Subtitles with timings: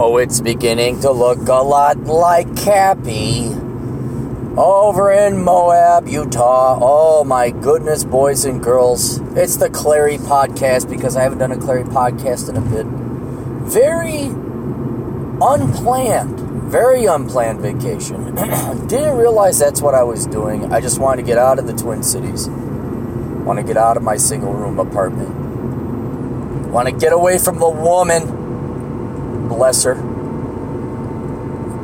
[0.00, 3.46] Oh, it's beginning to look a lot like Cappy.
[4.56, 6.78] Over in Moab, Utah.
[6.80, 9.18] Oh my goodness, boys and girls.
[9.36, 12.86] It's the Clarey podcast because I haven't done a Clarey podcast in a bit.
[13.66, 14.26] Very
[15.42, 16.38] unplanned,
[16.70, 18.36] very unplanned vacation.
[18.86, 20.72] Didn't realize that's what I was doing.
[20.72, 22.46] I just wanted to get out of the Twin Cities.
[22.46, 26.68] Want to get out of my single room apartment.
[26.70, 28.37] Want to get away from the woman
[29.48, 29.94] bless her.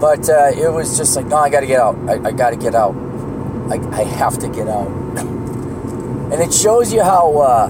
[0.00, 1.96] But uh, it was just like, no, I got to get out.
[2.08, 2.94] I, I got to get out.
[3.70, 4.88] I, I have to get out.
[6.32, 7.68] and it shows you how uh,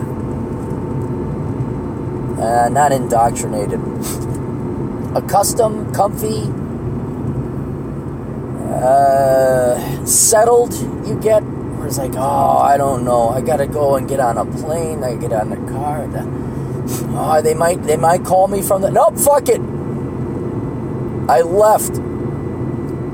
[2.42, 3.80] uh, not indoctrinated,
[5.16, 6.50] accustomed, comfy,
[8.82, 10.74] uh, settled
[11.06, 11.42] you get.
[11.42, 13.28] Where it's like, oh, I don't know.
[13.28, 15.04] I got to go and get on a plane.
[15.04, 16.08] I get on a car.
[17.16, 19.16] Oh, they might they might call me from the nope.
[19.16, 19.60] Fuck it.
[21.28, 21.92] I left.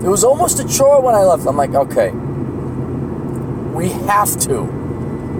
[0.04, 1.46] It was almost a chore when I left.
[1.46, 2.10] I'm like, okay,
[3.70, 4.64] we have to.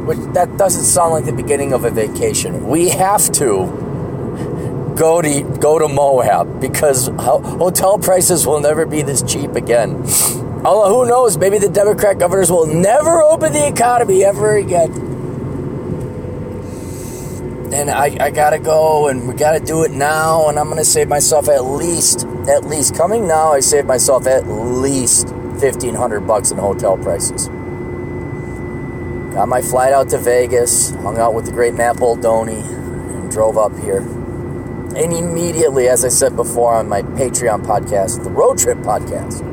[0.07, 2.69] Which that doesn't sound like the beginning of a vacation.
[2.69, 9.23] We have to go to go to Moab because hotel prices will never be this
[9.23, 10.05] cheap again.
[10.65, 11.39] Although who knows?
[11.39, 15.11] Maybe the Democrat governors will never open the economy ever again
[17.73, 21.09] and I, I gotta go and we gotta do it now and i'm gonna save
[21.09, 26.59] myself at least at least coming now i saved myself at least 1500 bucks in
[26.59, 27.49] hotel prices.
[29.35, 33.57] Got my flight out to vegas hung out with the great matt Baldoni, and drove
[33.57, 33.99] up here.
[33.99, 39.45] And immediately as i said before on my patreon podcast the road trip podcast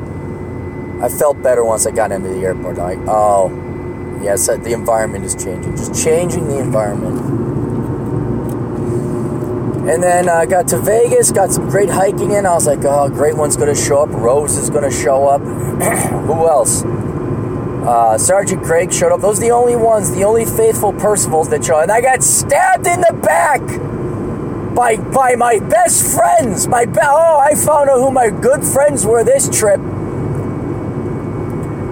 [1.00, 2.76] i felt better once i got into the airport.
[2.76, 3.50] Like oh
[4.22, 5.76] yes the environment is changing.
[5.76, 7.37] Just changing the environment
[9.88, 12.44] and then I uh, got to Vegas, got some great hiking in.
[12.44, 14.10] I was like, oh, great one's going to show up.
[14.10, 15.40] Rose is going to show up.
[16.26, 16.84] Who else?
[16.84, 19.22] Uh, Sergeant Craig showed up.
[19.22, 21.80] Those are the only ones, the only faithful Percivals that showed.
[21.80, 23.62] And I got stabbed in the back
[24.74, 26.68] by by my best friends.
[26.68, 29.80] My be- oh, I found out who my good friends were this trip.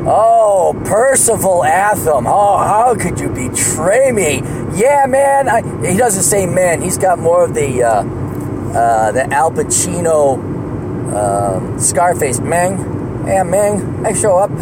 [0.08, 2.28] Oh, Percival Atham.
[2.28, 4.36] Oh, how could you betray me?
[4.78, 5.48] Yeah, man.
[5.48, 6.80] I, he doesn't say man.
[6.80, 8.02] He's got more of the uh,
[8.72, 10.38] uh, the Al Pacino
[11.12, 12.38] uh, Scarface.
[12.38, 12.78] Meng.
[13.26, 14.06] Yeah, Meng.
[14.06, 14.50] I show up.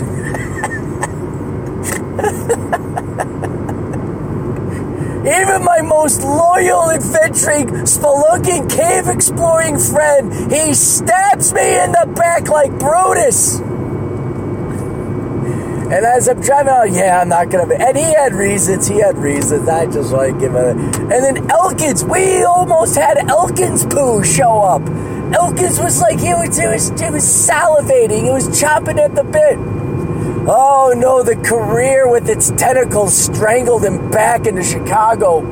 [5.27, 12.49] Even my most loyal, adventuring, spelunking, cave exploring friend, he stabs me in the back
[12.49, 13.61] like Brutus.
[15.85, 17.75] And as I'm driving out, yeah, I'm not gonna.
[17.75, 18.89] And he had reasons.
[18.89, 19.69] He had reasons.
[19.69, 20.77] I just like give it.
[20.77, 24.83] And then Elkins, we almost had Elkins poo show up.
[25.35, 28.25] Elkins was like he was, he was, he was salivating.
[28.25, 29.59] He was chopping at the bit.
[30.47, 35.43] Oh no, the career with its tentacles strangled him back into Chicago.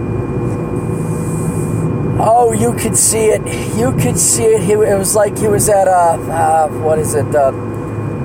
[2.24, 3.42] Oh, you could see it.
[3.76, 4.62] You could see it.
[4.62, 7.34] He, it was like he was at a uh, what is it?
[7.34, 7.52] Uh,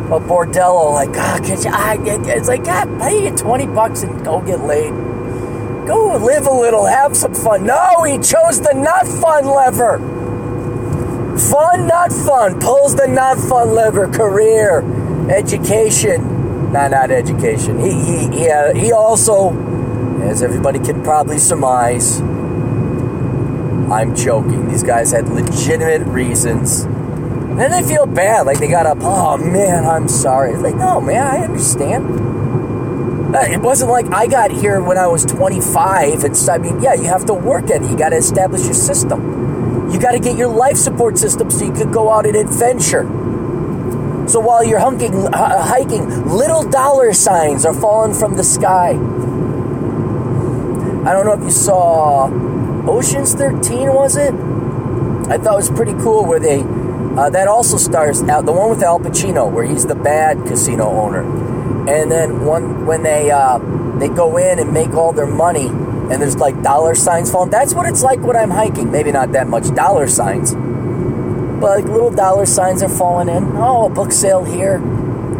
[0.07, 1.97] a bordello, like, ah, can you, I,
[2.33, 4.91] it's like, God, pay you 20 bucks and go get laid.
[5.85, 7.65] Go live a little, have some fun.
[7.65, 9.99] No, he chose the not fun lever.
[11.37, 12.59] Fun, not fun.
[12.59, 14.07] Pulls the not fun lever.
[14.07, 14.81] Career,
[15.29, 16.71] education.
[16.71, 17.79] Nah, not education.
[17.79, 19.51] He, he, he, uh, he also,
[20.21, 22.21] as everybody can probably surmise,
[23.91, 24.69] I'm joking.
[24.69, 26.85] These guys had legitimate reasons
[27.57, 28.99] and then they feel bad, like they got up.
[29.01, 30.53] Oh man, I'm sorry.
[30.53, 32.05] It's like, no, man, I understand.
[33.35, 36.23] Uh, it wasn't like I got here when I was 25.
[36.23, 37.89] It's, I mean, yeah, you have to work at it.
[37.89, 39.89] You got to establish your system.
[39.91, 43.05] You got to get your life support system so you could go out and adventure.
[44.29, 48.89] So while you're hunking, uh, hiking, little dollar signs are falling from the sky.
[51.09, 52.29] I don't know if you saw
[52.87, 54.35] Ocean's 13, was it?
[55.29, 56.61] I thought it was pretty cool where they
[57.17, 60.87] uh, that also stars out the one with Al Pacino, where he's the bad casino
[60.87, 61.23] owner.
[61.89, 63.57] And then one when they uh,
[63.97, 67.49] they go in and make all their money, and there's like dollar signs falling.
[67.49, 68.91] That's what it's like when I'm hiking.
[68.91, 73.57] Maybe not that much dollar signs, but like little dollar signs are falling in.
[73.57, 74.77] Oh, a book sale here.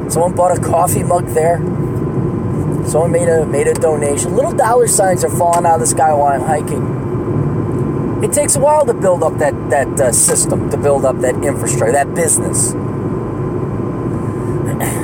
[0.09, 1.57] Someone bought a coffee mug there.
[2.87, 4.35] Someone made a made a donation.
[4.35, 6.96] Little dollar signs are falling out of the sky while I'm hiking
[8.23, 11.35] it takes a while to build up that that uh, system, to build up that
[11.43, 12.73] infrastructure, that business.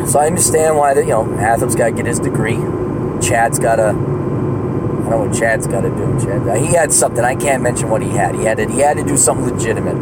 [0.04, 2.58] So I understand why the, you know Atham's got to get his degree.
[3.22, 3.88] Chad's got to.
[3.88, 6.20] I don't know what Chad's got to do.
[6.20, 8.36] Chad, he had something I can't mention what he had.
[8.36, 9.96] He had to, he had to do something legitimate.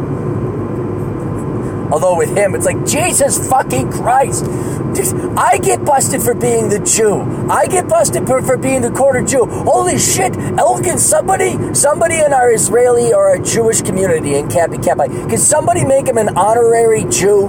[1.92, 4.46] Although with him, it's like, Jesus fucking Christ.
[5.36, 7.20] I get busted for being the Jew.
[7.50, 9.44] I get busted for, for being the quarter Jew.
[9.44, 15.06] Holy shit, Elgin, somebody, somebody in our Israeli or our Jewish community in Cappy Kappa,
[15.08, 17.48] can somebody make him an honorary Jew?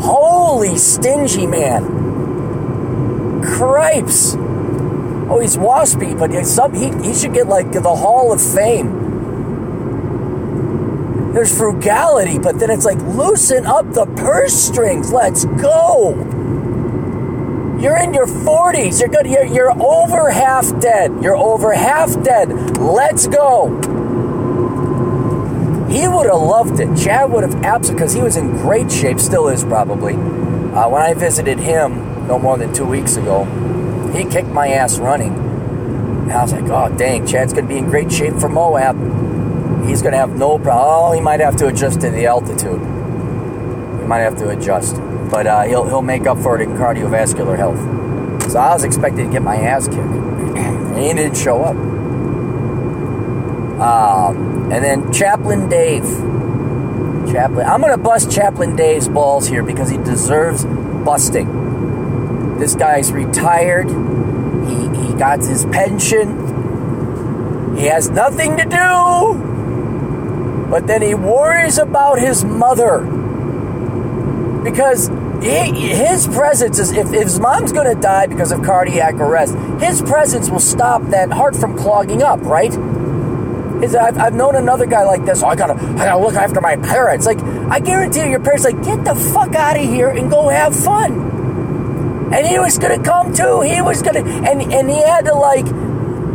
[0.00, 3.42] Holy stingy man.
[3.42, 4.34] Cripes.
[5.30, 9.07] Oh, he's waspy, but some, he, he should get like the Hall of Fame
[11.38, 15.12] there's frugality, but then it's like loosen up the purse strings.
[15.12, 16.16] Let's go.
[17.80, 18.98] You're in your 40s.
[18.98, 19.24] You're good.
[19.28, 21.22] You're, you're over half dead.
[21.22, 22.48] You're over half dead.
[22.78, 23.68] Let's go.
[25.88, 26.98] He would have loved it.
[26.98, 30.14] Chad would have absolutely, because he was in great shape, still is probably.
[30.14, 33.44] Uh, when I visited him no more than two weeks ago,
[34.12, 35.34] he kicked my ass running.
[35.34, 39.27] And I was like, oh, dang, Chad's going to be in great shape for Moab
[39.88, 40.86] he's going to have no problem.
[40.86, 42.80] Oh, he might have to adjust to the altitude.
[42.80, 44.96] He might have to adjust,
[45.30, 47.78] but uh, he'll he'll make up for it in cardiovascular health.
[48.50, 51.76] So I was expecting to get my ass kicked, and he didn't show up.
[53.80, 56.04] Um, and then Chaplain Dave.
[57.32, 62.58] Chaplain, I'm going to bust Chaplain Dave's balls here because he deserves busting.
[62.58, 63.88] This guy's retired.
[63.88, 66.56] He he got his pension.
[67.76, 69.57] He has nothing to do
[70.68, 73.00] but then he worries about his mother.
[74.62, 75.08] Because
[75.42, 79.54] he, his presence is, if, if his mom's going to die because of cardiac arrest,
[79.80, 82.72] his presence will stop that heart from clogging up, right?
[83.82, 85.42] Is I've, I've known another guy like this.
[85.42, 87.26] Oh, I gotta, I gotta look after my parents.
[87.26, 90.48] Like, I guarantee you, your parents like, get the fuck out of here and go
[90.48, 92.32] have fun.
[92.34, 93.60] And he was gonna come too.
[93.60, 95.64] He was gonna, and and he had to like,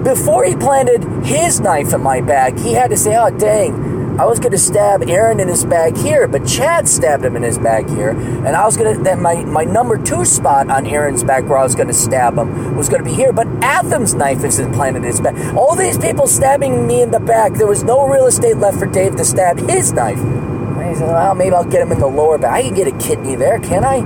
[0.04, 4.26] before he planted his knife in my back, he had to say, oh dang, I
[4.26, 7.90] was to stab Aaron in his back here, but Chad stabbed him in his back
[7.90, 11.58] here, and I was to that my my number two spot on Aaron's back where
[11.58, 15.08] I was to stab him was to be here, but Atham's knife is implanted in
[15.08, 15.36] his back.
[15.56, 18.86] All these people stabbing me in the back, there was no real estate left for
[18.86, 20.20] Dave to stab his knife.
[20.20, 22.54] And he said, "Well, maybe I'll get him in the lower back.
[22.54, 24.02] I can get a kidney there, can I?"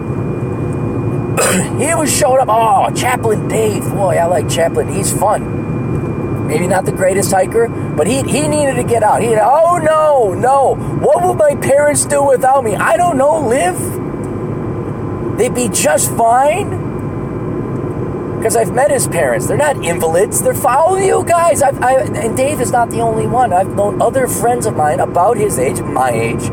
[1.86, 2.48] he was showing up.
[2.50, 3.84] Oh, Chaplain Dave.
[3.92, 4.88] Boy, I like Chaplain.
[4.88, 5.57] He's fun
[6.48, 9.22] maybe not the greatest hiker, but he, he needed to get out.
[9.22, 10.76] He, oh no, no.
[10.76, 12.76] What would my parents do without me?
[12.76, 13.78] I don't know, live?
[15.38, 16.86] They'd be just fine.
[18.38, 19.48] Because I've met his parents.
[19.48, 20.42] They're not invalids.
[20.42, 21.62] They're follow you guys.
[21.62, 23.52] I've, I, and Dave is not the only one.
[23.52, 26.50] I've known other friends of mine about his age, my age.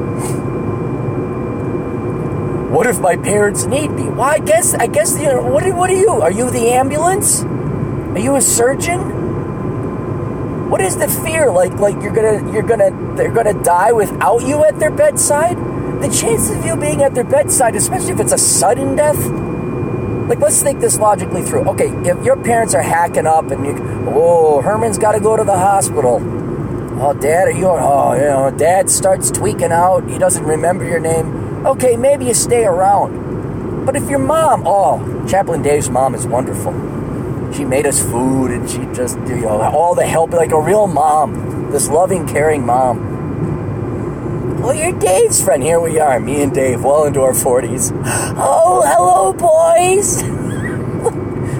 [2.70, 4.08] What if my parents need me?
[4.08, 6.08] Well, I guess, I guess, you know, what, what are you?
[6.10, 7.44] Are you the ambulance?
[7.44, 9.13] Are you a surgeon?
[10.74, 11.52] What is the fear?
[11.52, 15.56] Like like you're gonna you're gonna they're gonna die without you at their bedside?
[16.02, 19.16] The chances of you being at their bedside, especially if it's a sudden death.
[20.28, 21.68] Like let's think this logically through.
[21.74, 23.76] Okay, if your parents are hacking up and you
[24.08, 26.16] oh Herman's gotta go to the hospital.
[27.00, 30.98] Oh dad, are you oh you know, dad starts tweaking out, he doesn't remember your
[30.98, 31.64] name.
[31.64, 33.86] Okay, maybe you stay around.
[33.86, 36.93] But if your mom, oh, Chaplain Dave's mom is wonderful
[37.54, 40.86] she made us food and she just you know all the help like a real
[40.86, 43.12] mom this loving caring mom.
[44.60, 45.62] Well you're dave's friend.
[45.62, 47.92] Here we are me and dave well into our 40s
[48.36, 50.22] oh hello boys.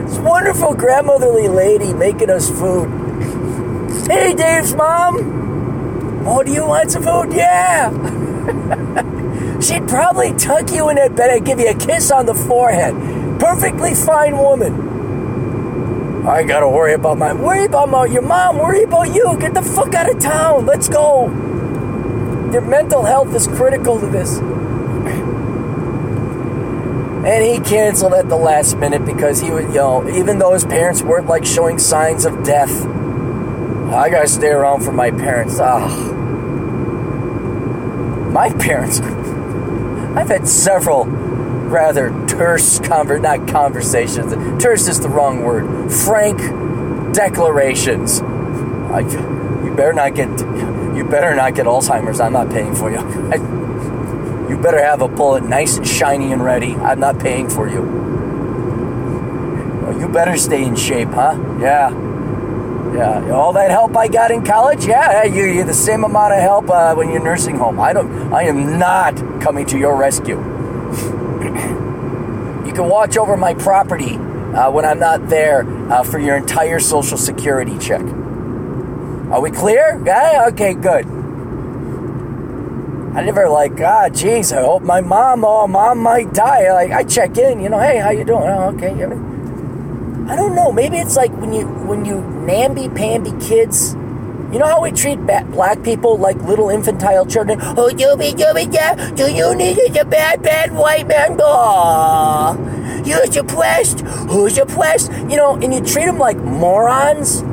[0.05, 2.89] This wonderful grandmotherly lady making us food.
[4.07, 6.25] Hey dave's mom.
[6.27, 7.33] Oh do you want some food?
[7.33, 7.91] Yeah.
[9.61, 12.95] She'd probably tuck you in that bed and give you a kiss on the forehead.
[13.41, 14.94] Perfectly fine woman
[16.27, 19.37] I gotta worry about my worry about my your mom, worry about you.
[19.39, 20.65] Get the fuck out of town.
[20.65, 21.27] Let's go.
[22.51, 24.39] Your mental health is critical to this.
[27.27, 30.65] And he canceled at the last minute because he would, you know, even though his
[30.65, 32.87] parents weren't like showing signs of death.
[33.93, 35.59] I gotta stay around for my parents.
[35.61, 35.89] Ah.
[38.33, 39.01] My parents.
[40.17, 44.33] I've had several rather terse conver- not conversations.
[44.63, 45.93] Terse is the wrong word.
[45.93, 46.39] Frank
[47.15, 48.21] declarations.
[48.21, 49.01] I,
[49.65, 50.29] you better not get
[50.97, 52.21] you better not get Alzheimer's.
[52.21, 52.99] I'm not paying for you.
[52.99, 53.37] I,
[54.49, 56.75] you better have a bullet nice and shiny and ready.
[56.75, 57.83] I'm not paying for you.
[59.83, 61.37] Well, you better stay in shape, huh?
[61.61, 61.91] Yeah.
[62.95, 66.39] Yeah, all that help I got in college, yeah, you get the same amount of
[66.39, 67.81] help uh, when you're nursing home.
[67.81, 68.33] I don't.
[68.33, 70.41] I am not coming to your rescue.
[72.75, 77.17] Can watch over my property uh, when I'm not there uh, for your entire Social
[77.17, 78.03] Security check.
[78.03, 80.03] Are we clear?
[80.05, 80.47] Yeah?
[80.49, 81.07] Okay, good.
[83.17, 86.73] I never like, ah, geez, I hope my mom, oh, mom might die.
[86.73, 88.43] Like, I check in, you know, hey, how you doing?
[88.43, 88.91] Oh, okay.
[88.91, 90.73] I don't know.
[90.73, 93.95] Maybe it's like when you when you namby-pamby kids.
[94.55, 97.59] You know how we treat black people like little infantile children?
[97.61, 99.11] Oh, you be, you be, yeah.
[99.11, 101.39] Do you need a bad, bad white man?
[101.43, 102.57] Oh,
[103.05, 104.03] you're suppressed.
[104.03, 105.11] Who's suppressed?
[105.11, 107.43] You know, and you treat them like morons.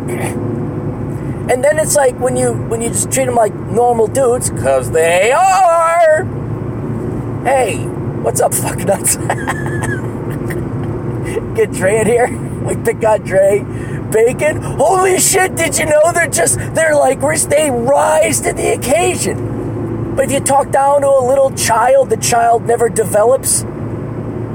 [1.49, 4.91] And then it's like when you when you just treat them like normal dudes, cause
[4.91, 6.23] they are.
[7.43, 7.83] Hey,
[8.21, 9.15] what's up, fuck nuts?
[11.55, 12.29] Get Dre in here.
[12.61, 13.65] We pick on Dre.
[14.11, 14.61] Bacon.
[14.61, 15.55] Holy shit!
[15.55, 20.15] Did you know they're just they're like they rise to the occasion.
[20.15, 23.63] But if you talk down to a little child, the child never develops.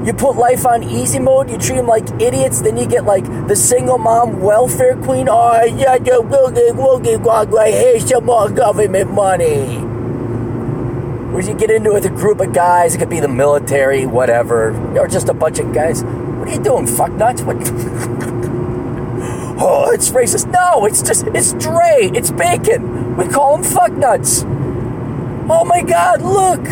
[0.07, 3.25] You put life on easy mode, you treat them like idiots, then you get like
[3.47, 5.27] the single mom welfare queen.
[5.29, 7.21] Oh, yeah, we'll give, we'll give,
[7.73, 9.77] here's some more government money.
[11.33, 14.05] Or you get into it with a group of guys, it could be the military,
[14.05, 16.03] whatever, or just a bunch of guys.
[16.03, 17.41] What are you doing, fuck nuts?
[17.41, 17.57] What?
[19.59, 20.51] oh, it's racist.
[20.51, 23.17] No, it's just, it's Dre, it's bacon.
[23.17, 24.43] We call them fuck nuts.
[25.49, 26.63] Oh my god, look!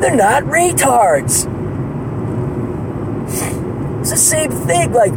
[0.00, 1.46] They're not retards.
[4.00, 4.92] It's the same thing.
[4.92, 5.12] Like,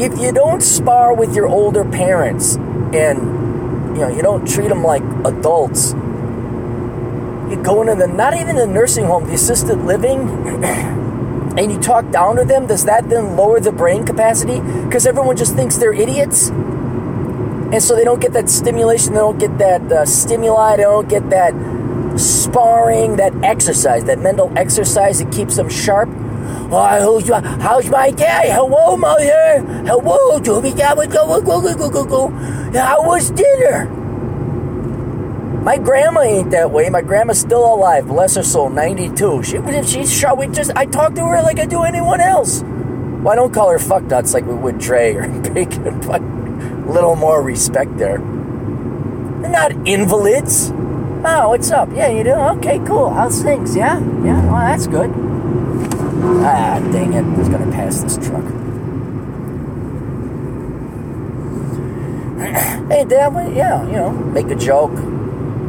[0.00, 4.82] if you don't spar with your older parents and, you know, you don't treat them
[4.82, 10.28] like adults, you go into the, not even the nursing home, the assisted living,
[11.58, 14.60] and you talk down to them, does that then lower the brain capacity?
[14.84, 16.48] Because everyone just thinks they're idiots.
[16.48, 21.08] And so they don't get that stimulation, they don't get that uh, stimuli, they don't
[21.08, 21.54] get that
[22.18, 26.08] sparring, that exercise, that mental exercise that keeps them sharp.
[26.72, 27.20] Oh,
[27.60, 28.48] how's my day?
[28.50, 29.62] Hello, mother.
[29.86, 30.70] Hello, Joby.
[30.70, 30.96] How
[33.06, 33.99] was dinner?
[35.62, 36.88] My grandma ain't that way.
[36.88, 38.08] My grandma's still alive.
[38.08, 39.42] Bless her soul, 92.
[39.42, 42.62] She, she's sure we just, I talk to her like I do anyone else.
[42.62, 46.90] Well, I don't call her fuck nuts like we would Trey or Bacon, but a
[46.90, 48.16] little more respect there.
[48.16, 50.70] They're not invalids.
[50.70, 51.90] Oh, what's up?
[51.92, 52.32] Yeah, you do?
[52.32, 53.10] Okay, cool.
[53.10, 53.76] How's things?
[53.76, 53.98] Yeah?
[54.24, 55.10] Yeah, well, that's good.
[56.42, 57.22] Ah, dang it.
[57.36, 58.44] Was going to pass this truck.
[62.90, 64.92] hey, Dad, well, yeah, you know, make a joke.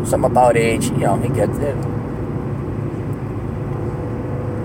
[0.06, 1.76] Something about age, you know, he gets it.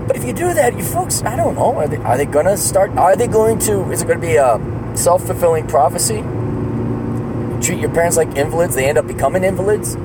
[0.06, 2.56] But if you do that, you folks, I don't know, are they, are they to
[2.56, 4.60] start, are they going to, is it going to be a
[4.96, 6.16] self fulfilling prophecy?
[6.16, 9.96] You treat your parents like invalids, they end up becoming invalids?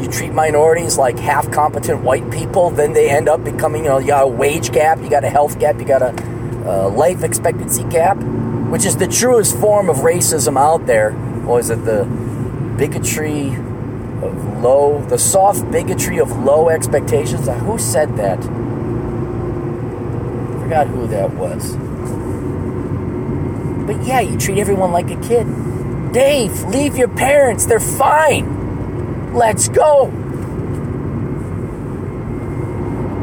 [0.00, 3.98] you treat minorities like half competent white people, then they end up becoming, you know,
[3.98, 6.12] you got a wage gap, you got a health gap, you got a,
[6.66, 8.16] a life expectancy gap,
[8.70, 11.14] which is the truest form of racism out there.
[11.46, 12.04] Or is it the
[12.76, 13.48] bigotry
[14.22, 17.48] of low, the soft bigotry of low expectations?
[17.48, 18.38] Who said that?
[18.38, 18.42] I
[20.62, 21.76] forgot who that was.
[23.86, 25.46] But yeah, you treat everyone like a kid.
[26.12, 29.34] Dave, leave your parents, they're fine.
[29.34, 30.10] Let's go.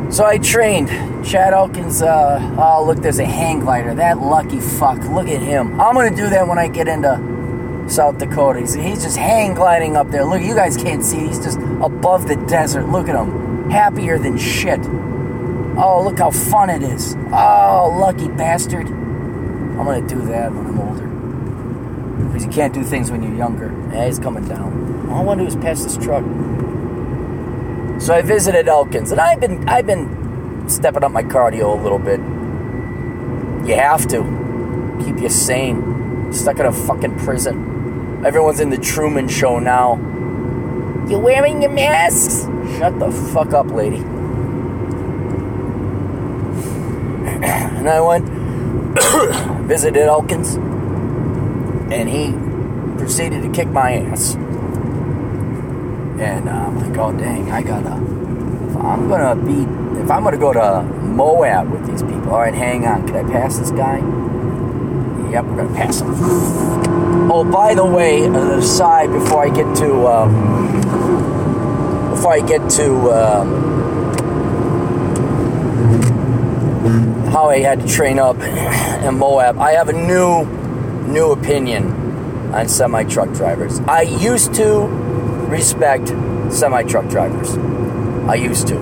[0.09, 0.89] So I trained.
[1.25, 3.93] Chad Elkins, uh, oh, look, there's a hang glider.
[3.93, 4.97] That lucky fuck.
[5.09, 5.79] Look at him.
[5.81, 7.36] I'm going to do that when I get into
[7.87, 8.59] South Dakota.
[8.59, 10.25] He's, he's just hang gliding up there.
[10.25, 11.27] Look, you guys can't see.
[11.27, 12.87] He's just above the desert.
[12.89, 13.69] Look at him.
[13.69, 14.79] Happier than shit.
[15.79, 17.15] Oh, look how fun it is.
[17.31, 18.87] Oh, lucky bastard.
[18.87, 21.07] I'm going to do that when I'm older.
[22.27, 23.71] Because you can't do things when you're younger.
[23.93, 25.07] Yeah, he's coming down.
[25.09, 26.23] All I want to do is pass this truck.
[28.01, 31.99] So I visited Elkins, and I've been I've been stepping up my cardio a little
[31.99, 32.19] bit.
[33.67, 36.31] You have to keep you sane.
[36.31, 37.76] Stuck in a fucking prison.
[38.25, 39.95] Everyone's in the Truman Show now.
[41.07, 42.45] You're wearing your masks?
[42.77, 43.97] Shut the fuck up, lady.
[47.27, 48.27] and I went
[49.67, 52.33] visited Elkins, and he
[52.97, 54.35] proceeded to kick my ass.
[56.19, 57.95] And uh, I'm like, oh dang, I gotta.
[58.69, 59.61] If I'm gonna be,
[60.01, 63.05] if I'm gonna go to Moab with these people, all right, hang on.
[63.07, 63.97] Can I pass this guy?
[65.31, 66.76] Yep, we're gonna pass him.
[67.29, 70.79] Oh, by the way, on the side before I get to, um,
[72.11, 74.13] before I get to um,
[77.29, 80.45] how I had to train up in Moab, I have a new,
[81.11, 81.91] new opinion
[82.53, 83.81] on semi truck drivers.
[83.81, 84.85] I used to
[85.49, 86.07] respect
[86.49, 87.57] semi truck drivers.
[88.29, 88.77] I used to.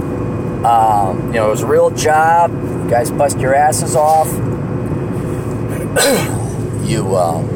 [0.64, 2.52] Um, you know, it was a real job.
[2.52, 4.28] You guys bust your asses off.
[6.88, 7.55] you, um,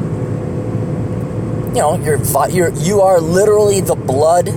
[1.69, 4.49] you know, you're, you're you are literally the blood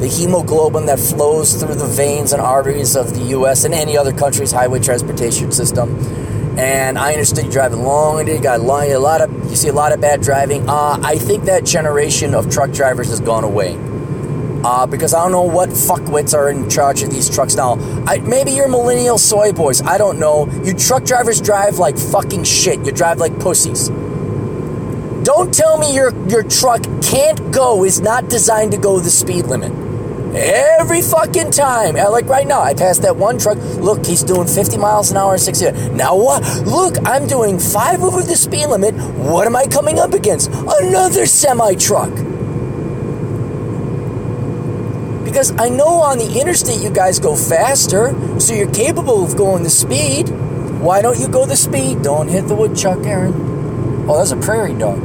[0.00, 3.64] the hemoglobin that flows through the veins and arteries of the U.S.
[3.64, 5.94] and any other country's highway transportation system.
[6.58, 9.74] And I understand you driving long and you got a lot of you see a
[9.74, 10.68] lot of bad driving.
[10.68, 13.78] Uh, I think that generation of truck drivers has gone away.
[14.62, 17.78] Uh, because I don't know what fuckwits are in charge of these trucks now.
[18.06, 19.80] I, maybe you're millennial soy boys.
[19.80, 20.50] I don't know.
[20.64, 22.84] You truck drivers drive like fucking shit.
[22.84, 23.90] You drive like pussies.
[25.22, 27.84] Don't tell me your your truck can't go.
[27.84, 29.72] Is not designed to go the speed limit.
[30.34, 31.96] Every fucking time.
[31.96, 33.58] Uh, like right now, I passed that one truck.
[33.58, 35.90] Look, he's doing 50 miles an hour 60.
[35.90, 36.42] Now what?
[36.64, 38.94] Look, I'm doing five over the speed limit.
[38.94, 40.50] What am I coming up against?
[40.52, 42.10] Another semi truck.
[45.24, 49.64] Because I know on the interstate you guys go faster, so you're capable of going
[49.64, 50.28] the speed.
[50.80, 52.02] Why don't you go the speed?
[52.02, 53.49] Don't hit the woodchuck, Aaron.
[54.08, 54.98] Oh, that's a prairie dog.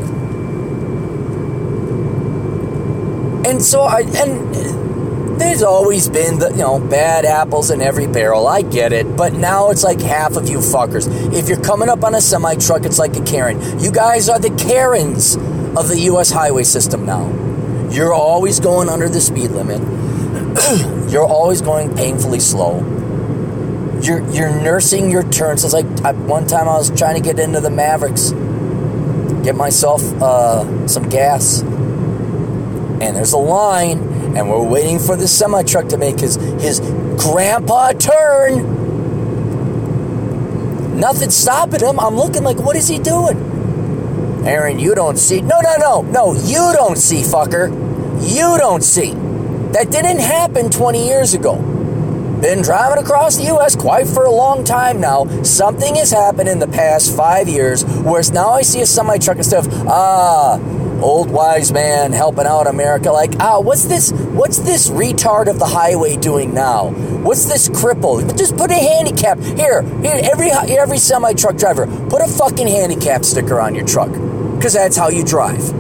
[3.46, 8.48] And so I and there's always been the you know bad apples in every barrel.
[8.48, 11.08] I get it, but now it's like half of you fuckers.
[11.34, 13.80] If you're coming up on a semi truck, it's like a Karen.
[13.80, 16.32] You guys are the Karens of the U.S.
[16.32, 17.30] highway system now.
[17.92, 19.82] You're always going under the speed limit.
[21.12, 22.80] you're always going painfully slow.
[24.02, 25.64] You're you're nursing your turns.
[25.64, 28.32] It's like I, one time I was trying to get into the Maveriks,
[29.46, 34.00] get myself uh, some gas, and there's a line,
[34.36, 36.80] and we're waiting for the semi truck to make his his
[37.18, 38.74] grandpa turn.
[41.00, 42.00] Nothing stopping him.
[42.00, 43.38] I'm looking like, what is he doing?
[44.46, 45.42] Aaron, you don't see.
[45.42, 46.34] No, no, no, no.
[46.34, 47.70] You don't see, fucker.
[48.28, 49.12] You don't see.
[49.74, 51.75] That didn't happen 20 years ago.
[52.46, 53.76] Been driving across the U.S.
[53.76, 55.26] quite for a long time now.
[55.42, 59.38] Something has happened in the past five years, whereas now I see a semi truck
[59.38, 59.66] and stuff.
[59.88, 60.60] Ah,
[61.02, 63.12] old wise man helping out America.
[63.12, 64.12] Like, ah, what's this?
[64.12, 66.92] What's this retard of the highway doing now?
[67.24, 68.22] What's this cripple?
[68.38, 69.82] Just put a handicap here.
[69.82, 74.74] Here, every every semi truck driver, put a fucking handicap sticker on your truck, because
[74.74, 75.72] that's how you drive.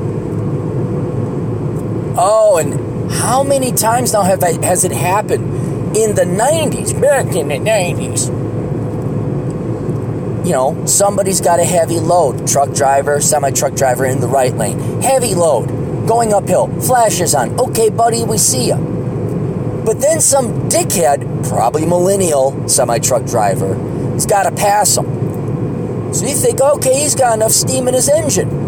[2.17, 5.54] Oh, and how many times now have I, has it happened
[5.95, 6.99] in the 90s?
[7.01, 8.27] Back in the 90s.
[10.45, 12.47] You know, somebody's got a heavy load.
[12.47, 15.01] Truck driver, semi truck driver in the right lane.
[15.01, 15.67] Heavy load.
[16.07, 16.67] Going uphill.
[16.81, 17.59] Flashes on.
[17.59, 18.75] Okay, buddy, we see you.
[19.85, 23.75] But then some dickhead, probably millennial semi truck driver,
[24.13, 26.13] has got to pass him.
[26.13, 28.64] So you think, okay, he's got enough steam in his engine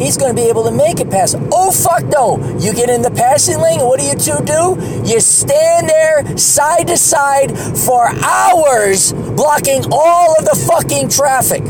[0.00, 1.36] he's going to be able to make it past.
[1.52, 2.38] Oh, fuck no.
[2.58, 4.76] You get in the passing lane, what do you two do?
[5.04, 11.62] You stand there side to side for hours, blocking all of the fucking traffic.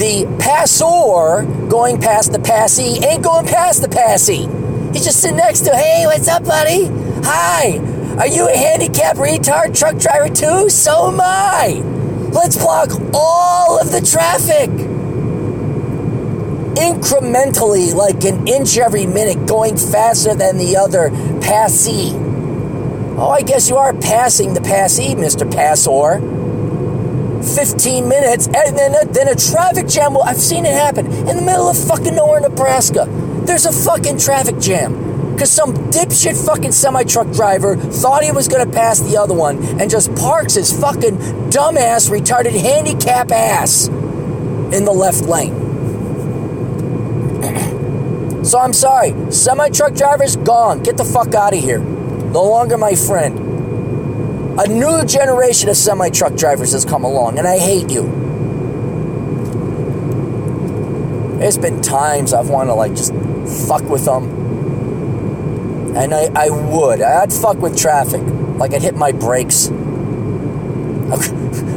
[0.00, 4.48] The passer going past the passee ain't going past the passee.
[4.94, 6.86] He's just sitting next to, hey, what's up, buddy?
[7.24, 7.78] Hi.
[8.18, 10.68] Are you a handicapped retard truck driver too?
[10.68, 11.82] So am I.
[12.32, 14.70] Let's block all of the traffic
[16.76, 22.12] incrementally, like an inch every minute, going faster than the other passee.
[23.18, 25.50] Oh, I guess you are passing the passee, Mr.
[25.50, 26.20] Passor.
[27.42, 30.14] 15 minutes, and then a, then a traffic jam.
[30.14, 33.06] Well, I've seen it happen in the middle of fucking nowhere, Nebraska.
[33.44, 38.46] There's a fucking traffic jam because some dipshit fucking semi truck driver thought he was
[38.48, 41.16] to pass the other one and just parks his fucking
[41.50, 45.59] dumbass, retarded handicap ass in the left lane.
[48.50, 50.82] So I'm sorry, semi truck drivers gone.
[50.82, 51.78] Get the fuck out of here.
[51.78, 53.38] No longer my friend.
[54.58, 58.02] A new generation of semi truck drivers has come along, and I hate you.
[61.38, 63.14] There's been times I've wanted to like just
[63.68, 64.24] fuck with them.
[65.96, 67.00] And I, I would.
[67.02, 68.20] I'd fuck with traffic.
[68.56, 69.68] Like I'd hit my brakes.
[69.70, 69.72] I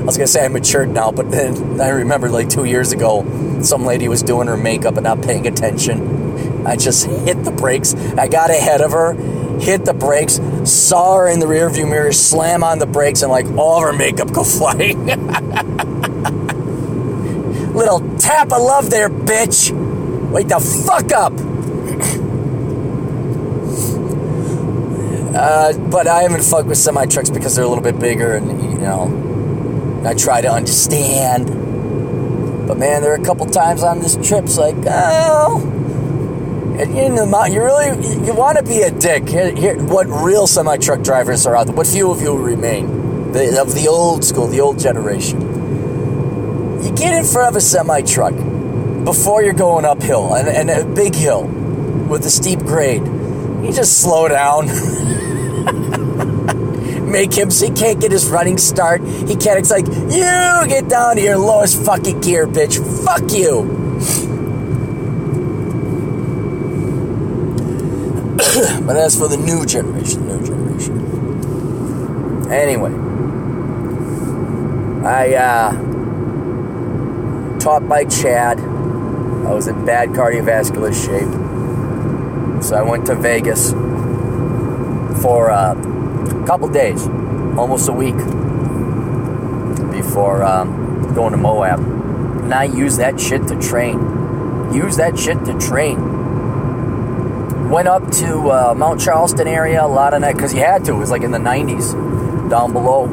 [0.06, 3.86] was gonna say I matured now, but then I remember like two years ago, some
[3.86, 6.23] lady was doing her makeup and not paying attention
[6.66, 7.94] I just hit the brakes.
[7.96, 9.14] I got ahead of her,
[9.60, 13.46] hit the brakes, saw her in the rearview mirror, slam on the brakes, and like
[13.58, 15.06] all of her makeup go flying.
[17.74, 19.72] Little tap of love there, bitch.
[20.32, 21.34] Wake the fuck up.
[25.36, 28.62] Uh, but I haven't fucked with semi trucks because they're a little bit bigger, and
[28.62, 31.48] you know, I try to understand.
[32.68, 35.73] But man, there are a couple times on this trip, it's like, oh,
[36.80, 39.24] in the mountain, you really you want to be a dick.
[39.90, 41.76] What real semi truck drivers are out there?
[41.76, 45.42] What few of you remain the, of the old school, the old generation?
[46.84, 48.34] You get in front of a semi truck
[49.06, 53.04] before you're going uphill and, and a big hill with a steep grade.
[53.04, 54.68] You just slow down.
[57.12, 59.02] Make him so he can't get his running start.
[59.02, 59.60] He can't.
[59.60, 62.80] It's like, you get down to your lowest fucking gear, bitch.
[63.06, 63.83] Fuck you.
[68.86, 70.98] But as for the new generation, the new generation.
[72.52, 72.92] Anyway,
[75.06, 75.72] I uh,
[77.60, 78.60] taught by Chad.
[78.60, 81.32] I was in bad cardiovascular shape.
[82.64, 83.72] So I went to Vegas
[85.22, 87.08] for uh, a couple days,
[87.58, 88.18] almost a week,
[89.92, 91.80] before um, going to Moab.
[91.80, 94.00] And I used that shit to train.
[94.74, 96.13] Use that shit to train.
[97.70, 100.94] Went up to uh, Mount Charleston area, a lot of that, because you had to.
[100.94, 103.06] It was like in the 90s, down below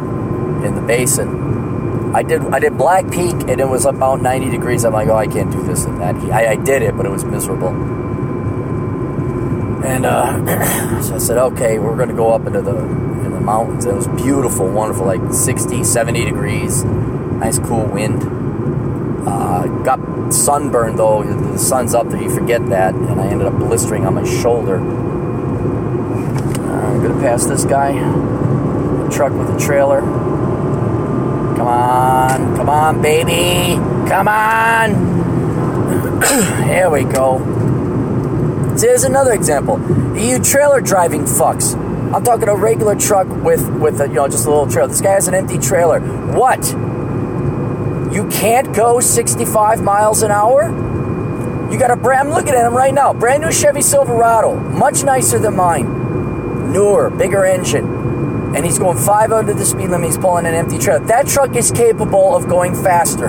[0.65, 2.15] in the basin.
[2.15, 4.85] I did I did Black Peak and it was about 90 degrees.
[4.85, 6.17] I'm like, oh, I can't do this and that.
[6.17, 7.69] I, I did it, but it was miserable.
[9.85, 13.41] And uh, so I said, okay, we're going to go up into the in the
[13.41, 13.87] mountains.
[13.87, 18.39] It was beautiful, wonderful, like 60, 70 degrees, nice cool wind.
[19.31, 20.01] Uh, got
[20.33, 21.23] sunburned though.
[21.23, 24.79] The sun's up there, you forget that, and I ended up blistering on my shoulder.
[24.79, 24.83] Uh,
[26.61, 27.93] I'm gonna pass this guy,
[29.11, 30.01] truck with a trailer.
[30.01, 33.77] Come on, come on, baby,
[34.09, 35.11] come on.
[36.66, 37.38] Here we go.
[38.77, 39.79] See, there's another example.
[40.19, 41.77] You trailer driving fucks.
[42.12, 44.88] I'm talking a regular truck with with a, you know just a little trailer.
[44.88, 46.01] This guy has an empty trailer.
[46.01, 46.75] What?
[48.12, 50.68] You can't go 65 miles an hour?
[51.70, 52.29] You got a brand.
[52.29, 53.12] I'm looking at him right now.
[53.12, 56.73] Brand new Chevy Silverado, much nicer than mine.
[56.73, 58.01] Newer, bigger engine
[58.55, 60.09] and he's going five under the speed limit.
[60.09, 61.05] He's pulling an empty trailer.
[61.07, 63.29] That truck is capable of going faster.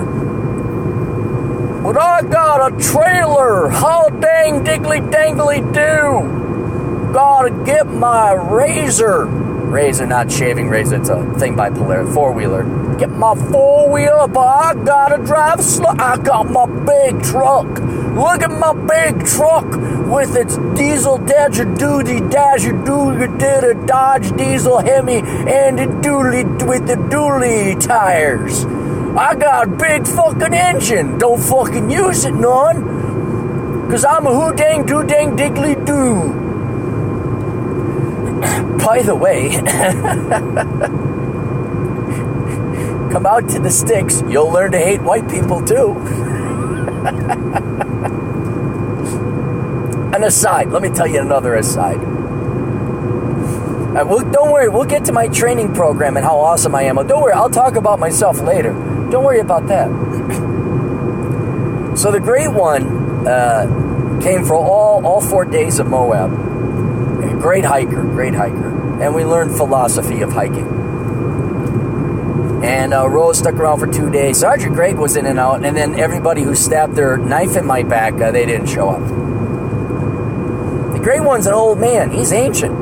[1.82, 3.68] But I got a trailer.
[3.68, 7.12] How dang diggly dangly do?
[7.12, 9.26] Gotta get my razor.
[9.72, 10.96] Razor, not shaving razor.
[10.96, 12.12] It's a thing by Polaris.
[12.12, 12.64] Four wheeler.
[12.98, 15.94] Get my four wheeler, but I gotta drive slow.
[15.98, 17.66] I got my big truck.
[18.14, 19.64] Look at my big truck
[20.12, 26.44] with its diesel Dodger Duty Dodger Duty did a Dodge Diesel Hemi and the Dually
[26.68, 28.66] with the Dually tires.
[29.16, 31.16] I got a big fucking engine.
[31.16, 33.90] Don't fucking use it none.
[33.90, 36.41] Cause I'm a who dang do dang diggly do.
[38.78, 39.50] By the way,
[43.12, 44.22] come out to the sticks.
[44.28, 45.96] You'll learn to hate white people too.
[50.14, 51.96] An aside, let me tell you another aside.
[53.96, 56.96] Uh, we'll, don't worry, we'll get to my training program and how awesome I am.
[57.06, 58.72] Don't worry, I'll talk about myself later.
[59.10, 59.88] Don't worry about that.
[61.98, 66.51] so the great one uh, came for all, all four days of Moab.
[67.42, 69.02] Great hiker, great hiker.
[69.02, 70.64] And we learned philosophy of hiking.
[72.62, 74.38] And uh, Rose stuck around for two days.
[74.38, 77.82] Sergeant Greg was in and out, and then everybody who stabbed their knife in my
[77.82, 79.00] back, uh, they didn't show up.
[80.92, 82.12] The Great One's an old man.
[82.12, 82.72] He's ancient.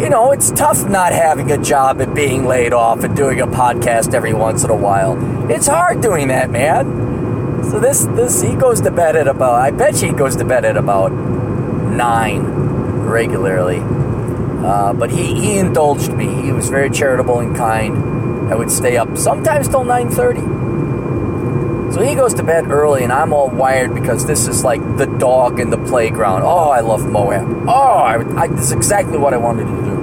[0.00, 3.46] You know, it's tough not having a job and being laid off and doing a
[3.46, 5.50] podcast every once in a while.
[5.50, 7.64] It's hard doing that, man.
[7.64, 10.44] So this this he goes to bed at about I bet you he goes to
[10.46, 12.68] bed at about nine
[13.08, 13.80] regularly.
[13.80, 16.42] Uh, but he, he indulged me.
[16.42, 18.52] He was very charitable and kind.
[18.52, 20.40] I would stay up sometimes till nine thirty.
[21.92, 25.06] So he goes to bed early, and I'm all wired because this is like the
[25.06, 26.42] dog in the playground.
[26.42, 27.66] Oh, I love Moab.
[27.66, 29.96] Oh, I, I, this is exactly what I wanted to do.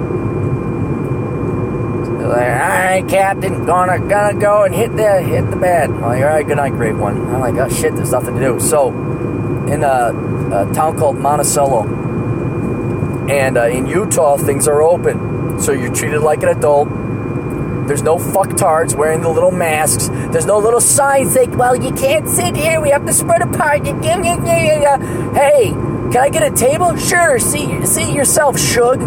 [2.06, 5.90] So like, all right, Captain, gonna gonna go and hit the hit the bed.
[5.90, 7.20] I'm like, all right, good night, great one.
[7.32, 8.58] I'm like, oh shit, there's nothing to do.
[8.60, 8.88] So,
[9.68, 10.12] in a,
[10.52, 11.84] a town called Monticello,
[13.30, 16.88] and uh, in Utah, things are open, so you're treated like an adult
[17.86, 20.08] there's no fucktards wearing the little masks.
[20.08, 22.80] There's no little signs like, well, you can't sit here.
[22.80, 23.86] We have to spread apart.
[23.86, 23.92] Hey,
[25.70, 26.96] can I get a table?
[26.96, 27.38] Sure.
[27.38, 29.00] See, see yourself, Shug.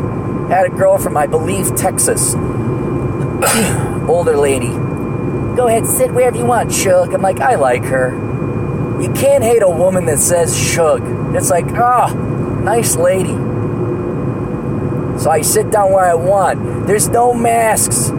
[0.50, 2.36] Had a girl from, I believe, Texas.
[4.08, 4.70] Older lady.
[4.70, 7.14] Go ahead, sit wherever you want, Shug.
[7.14, 8.12] I'm like, I like her.
[9.02, 11.02] You can't hate a woman that says Shug.
[11.36, 12.14] It's like, ah, oh,
[12.64, 13.34] nice lady.
[15.20, 16.88] So I sit down where I want.
[16.88, 18.10] There's no masks.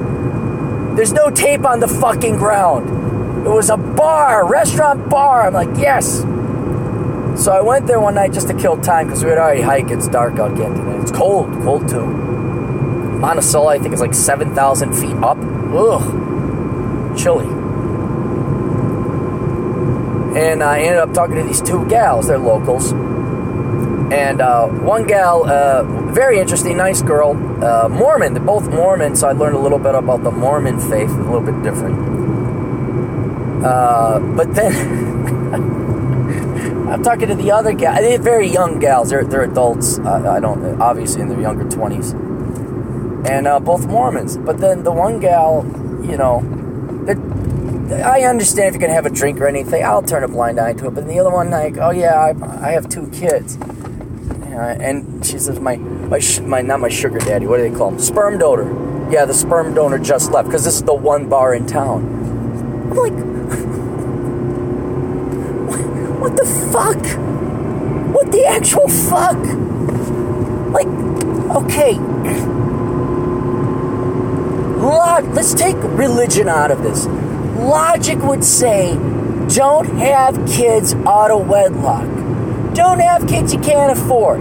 [0.97, 3.47] There's no tape on the fucking ground.
[3.47, 5.47] It was a bar, restaurant bar.
[5.47, 6.21] I'm like, yes.
[7.43, 9.91] So I went there one night just to kill time because we had already hiked.
[9.91, 10.99] It's dark out again today.
[10.99, 12.05] It's cold, cold too.
[12.05, 15.39] Monticello, I think, is like 7,000 feet up.
[15.39, 17.17] Ugh.
[17.19, 17.47] Chilly.
[20.39, 22.29] And I ended up talking to these two gals.
[22.29, 22.93] They're locals.
[22.93, 27.31] And uh, one gal, uh, very interesting, nice girl.
[27.65, 31.11] Uh, Mormon, they're both Mormon, so I learned a little bit about the Mormon faith,
[31.11, 32.21] a little bit different.
[33.65, 34.73] Uh, but then
[36.91, 37.95] I'm talking to the other gal.
[37.97, 39.11] They're very young gals.
[39.11, 39.99] They're, they're adults.
[39.99, 42.15] Uh, I don't obviously in their younger 20s,
[43.29, 44.37] and uh, both Mormons.
[44.37, 45.65] But then the one gal,
[46.03, 46.41] you know,
[47.91, 50.73] I understand if you're gonna have a drink or anything, I'll turn a blind eye
[50.75, 50.95] to it.
[50.95, 53.57] But the other one, like, oh yeah, I, I have two kids,
[54.51, 57.47] Uh, and she says my my my not my sugar daddy.
[57.47, 57.99] What do they call him?
[57.99, 59.11] Sperm donor.
[59.11, 62.05] Yeah, the sperm donor just left because this is the one bar in town.
[62.91, 63.13] I'm like,
[66.21, 67.05] what the fuck?
[68.15, 69.39] What the actual fuck?
[70.73, 70.89] Like,
[71.57, 71.99] okay.
[75.41, 77.07] Let's take religion out of this.
[77.07, 78.95] Logic would say
[79.49, 82.20] don't have kids out of wedlock.
[82.81, 84.41] Don't have kids you can't afford,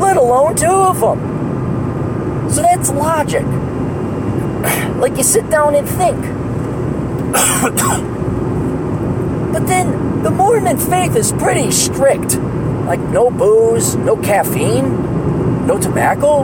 [0.00, 2.50] let alone two of them.
[2.50, 3.44] So that's logic.
[4.98, 6.20] Like you sit down and think.
[9.52, 12.38] but then the Mormon faith is pretty strict.
[12.86, 16.40] Like no booze, no caffeine, no tobacco.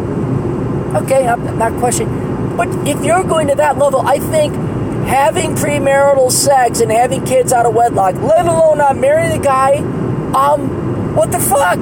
[1.03, 2.57] Okay, I'm not questioning.
[2.57, 4.55] But if you're going to that level, I think
[5.09, 9.98] having premarital sex and having kids out of wedlock, let alone not marrying the guy,
[10.39, 11.79] um, what the fuck?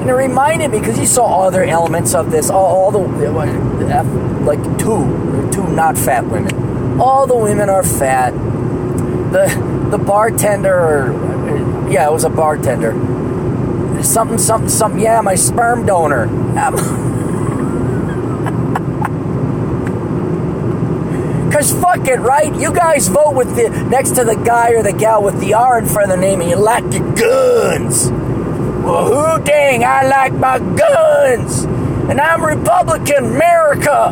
[0.00, 2.98] And it reminded me because you saw other elements of this, all, all the
[4.44, 7.00] like two, two not fat women.
[7.00, 8.32] All the women are fat.
[9.32, 11.12] The the bartender,
[11.90, 12.92] yeah, it was a bartender.
[14.02, 15.00] Something, something, something.
[15.00, 16.26] Yeah, my sperm donor.
[21.54, 22.52] Because fuck it, right?
[22.52, 25.78] You guys vote with the next to the guy or the gal with the R
[25.78, 28.10] in front of the name and you like your guns.
[28.10, 31.62] Well, who dang, I like my guns.
[32.10, 34.10] And I'm Republican America.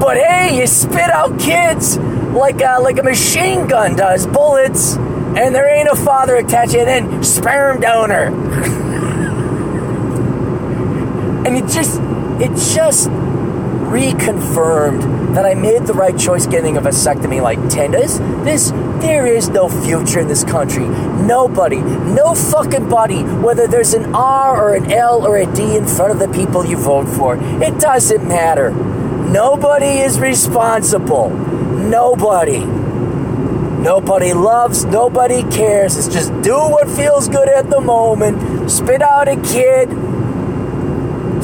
[0.00, 5.54] But hey, you spit out kids like a, like a machine gun does, bullets, and
[5.54, 8.24] there ain't a father attached, and then sperm donor.
[11.46, 12.00] and it just,
[12.40, 18.20] it just reconfirmed that I made the right choice getting a vasectomy like 10 days.
[18.44, 18.70] This,
[19.00, 20.86] there is no future in this country.
[20.86, 25.86] Nobody, no fucking body, whether there's an R or an L or a D in
[25.86, 28.70] front of the people you vote for, it doesn't matter.
[28.70, 31.30] Nobody is responsible.
[31.30, 32.64] Nobody.
[32.64, 35.96] Nobody loves, nobody cares.
[35.98, 38.70] It's just do what feels good at the moment.
[38.70, 39.88] Spit out a kid.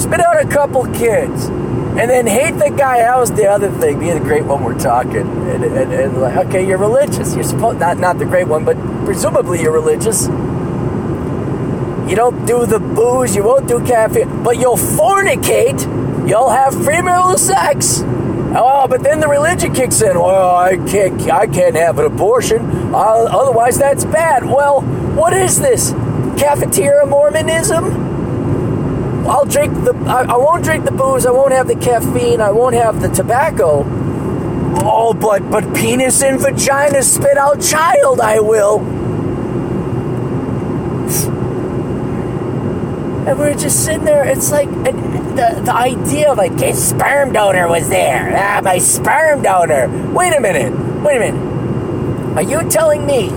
[0.01, 1.51] Spit out a couple kids
[1.99, 2.99] and then hate the guy.
[2.99, 3.99] That was the other thing.
[3.99, 7.35] The great one, we're talking, and, and, and like, okay, you're religious.
[7.35, 10.27] You're supposed not not the great one, but presumably you're religious.
[12.11, 15.81] You don't do the booze, you won't do caffeine, but you'll fornicate.
[16.29, 18.03] You'll have premarital sex.
[18.53, 20.19] Oh, but then the religion kicks in.
[20.19, 22.61] Well, I can't, I can't have an abortion.
[22.93, 24.45] Uh, otherwise, that's bad.
[24.45, 25.93] Well, what is this?
[26.37, 28.10] Cafeteria Mormonism?
[29.31, 29.95] I'll drink the.
[30.09, 31.25] I, I won't drink the booze.
[31.25, 32.41] I won't have the caffeine.
[32.41, 33.85] I won't have the tobacco.
[34.83, 38.21] Oh, but but penis and vagina spit out child.
[38.21, 38.81] I will.
[43.29, 44.25] And we're just sitting there.
[44.25, 48.35] It's like the the idea of like a sperm donor was there.
[48.37, 49.87] Ah, my sperm donor.
[50.13, 50.73] Wait a minute.
[51.05, 52.37] Wait a minute.
[52.37, 53.29] Are you telling me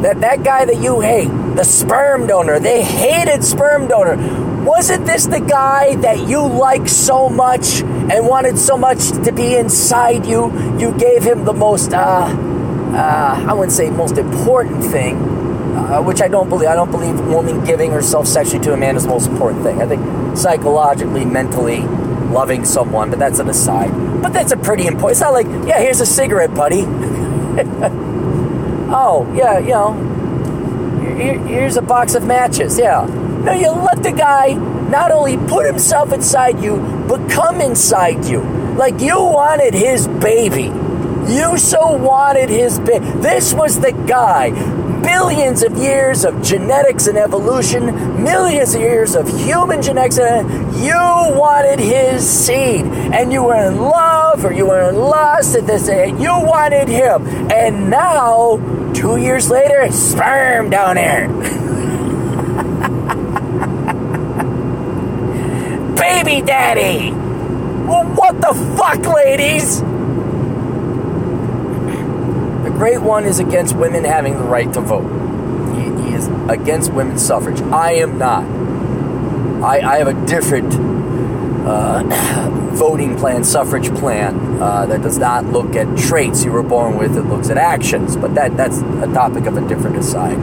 [0.00, 2.60] that that guy that you hate the sperm donor.
[2.60, 4.16] They hated sperm donor.
[4.64, 9.56] Wasn't this the guy that you liked so much and wanted so much to be
[9.56, 10.52] inside you?
[10.78, 16.20] You gave him the most, uh, uh, I wouldn't say most important thing, uh, which
[16.20, 16.68] I don't believe.
[16.68, 19.80] I don't believe woman giving herself sexually to a man is the most important thing.
[19.80, 23.90] I think psychologically, mentally, loving someone, but that's an aside.
[24.20, 25.12] But that's a pretty important.
[25.12, 26.82] It's not like, yeah, here's a cigarette, buddy.
[28.90, 30.15] oh, yeah, you know,
[31.16, 32.78] here's a box of matches.
[32.78, 33.06] Yeah.
[33.44, 34.54] No, you let the guy
[34.88, 36.76] not only put himself inside you,
[37.08, 38.40] but come inside you.
[38.76, 40.72] Like you wanted his baby.
[41.32, 43.04] You so wanted his baby.
[43.20, 44.50] This was the guy.
[45.06, 50.94] Billions of years of genetics and evolution, millions of years of human genetics, and you
[50.94, 55.88] wanted his seed, and you were in love or you were in lust, and this,
[55.88, 58.58] and you wanted him, and now
[58.96, 61.28] Two years later, sperm down there.
[65.96, 67.10] Baby daddy!
[67.86, 69.82] Well, what the fuck, ladies?
[72.76, 75.08] Great one is against women having the right to vote.
[75.74, 77.62] He, he is against women's suffrage.
[77.62, 78.44] I am not.
[79.64, 80.74] I, I have a different
[81.66, 82.02] uh,
[82.74, 87.16] voting plan, suffrage plan uh, that does not look at traits you were born with.
[87.16, 88.14] It looks at actions.
[88.14, 90.36] But that that's a topic of a different aside.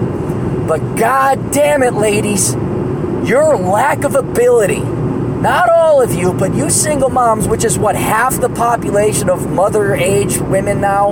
[0.67, 2.55] But god damn it, ladies,
[3.29, 4.79] your lack of ability.
[4.79, 9.51] Not all of you, but you single moms, which is what half the population of
[9.51, 11.11] mother age women now.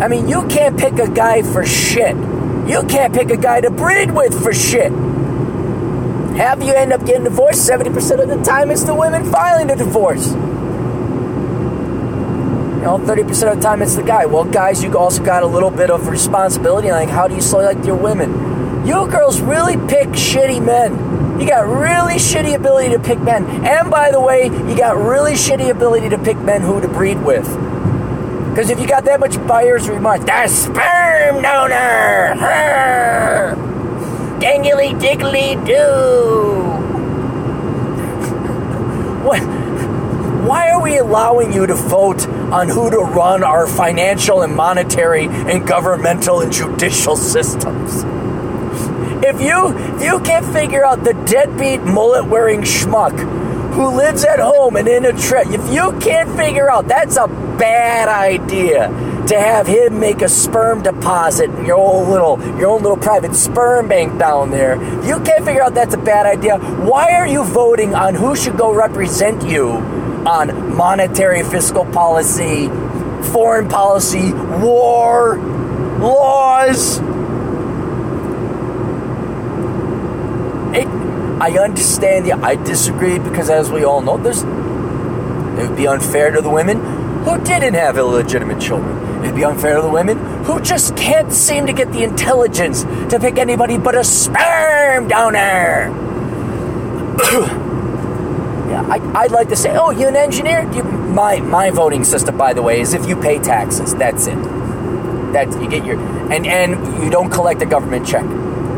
[0.00, 2.14] I mean, you can't pick a guy for shit.
[2.68, 4.92] You can't pick a guy to breed with for shit.
[6.36, 7.66] Have you end up getting divorced?
[7.66, 10.26] 70% of the time it's the women filing the divorce.
[12.76, 14.26] You know, 30% of the time it's the guy.
[14.26, 16.90] Well, guys, you also got a little bit of responsibility.
[16.90, 18.86] Like, how do you select your women?
[18.86, 21.40] You girls really pick shitty men.
[21.40, 23.46] You got really shitty ability to pick men.
[23.64, 27.22] And by the way, you got really shitty ability to pick men who to breed
[27.22, 27.65] with.
[28.56, 32.34] Because if you got that much buyer's remorse, the sperm donor!
[34.40, 36.72] Dangly diggly do.
[39.26, 39.42] What?
[40.48, 45.26] Why are we allowing you to vote on who to run our financial and monetary
[45.26, 48.04] and governmental and judicial systems?
[49.22, 53.45] If you if you can't figure out the deadbeat mullet wearing schmuck
[53.76, 57.26] who lives at home and in a trip, if you can't figure out that's a
[57.58, 58.88] bad idea
[59.28, 63.34] to have him make a sperm deposit in your own little your own little private
[63.34, 64.80] sperm bank down there.
[65.00, 68.34] If you can't figure out that's a bad idea, why are you voting on who
[68.34, 69.72] should go represent you
[70.26, 72.68] on monetary fiscal policy,
[73.32, 75.36] foreign policy, war,
[75.98, 76.98] laws?
[81.40, 82.32] I understand you.
[82.32, 86.80] I disagree because, as we all know, there's it would be unfair to the women
[87.24, 89.22] who didn't have illegitimate children.
[89.22, 93.18] It'd be unfair to the women who just can't seem to get the intelligence to
[93.20, 95.88] pick anybody but a sperm donor.
[98.68, 100.62] yeah, I, would like to say, oh, you an engineer?
[100.72, 103.94] You, my my voting system, by the way, is if you pay taxes.
[103.94, 104.36] That's it.
[105.32, 105.98] That's you get your
[106.32, 108.24] and and you don't collect a government check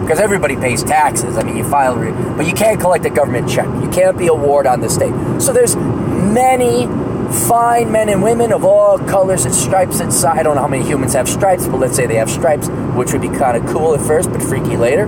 [0.08, 1.36] because everybody pays taxes.
[1.36, 1.94] I mean, you file,
[2.34, 3.66] but you can't collect a government check.
[3.66, 5.12] You can't be a ward on the state.
[5.38, 6.86] So there's many
[7.46, 10.10] fine men and women of all colors and stripes and.
[10.24, 13.12] I don't know how many humans have stripes, but let's say they have stripes, which
[13.12, 15.06] would be kind of cool at first, but freaky later.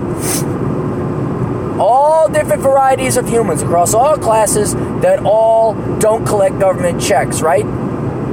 [1.79, 7.65] All different varieties of humans across all classes that all don't collect government checks, right?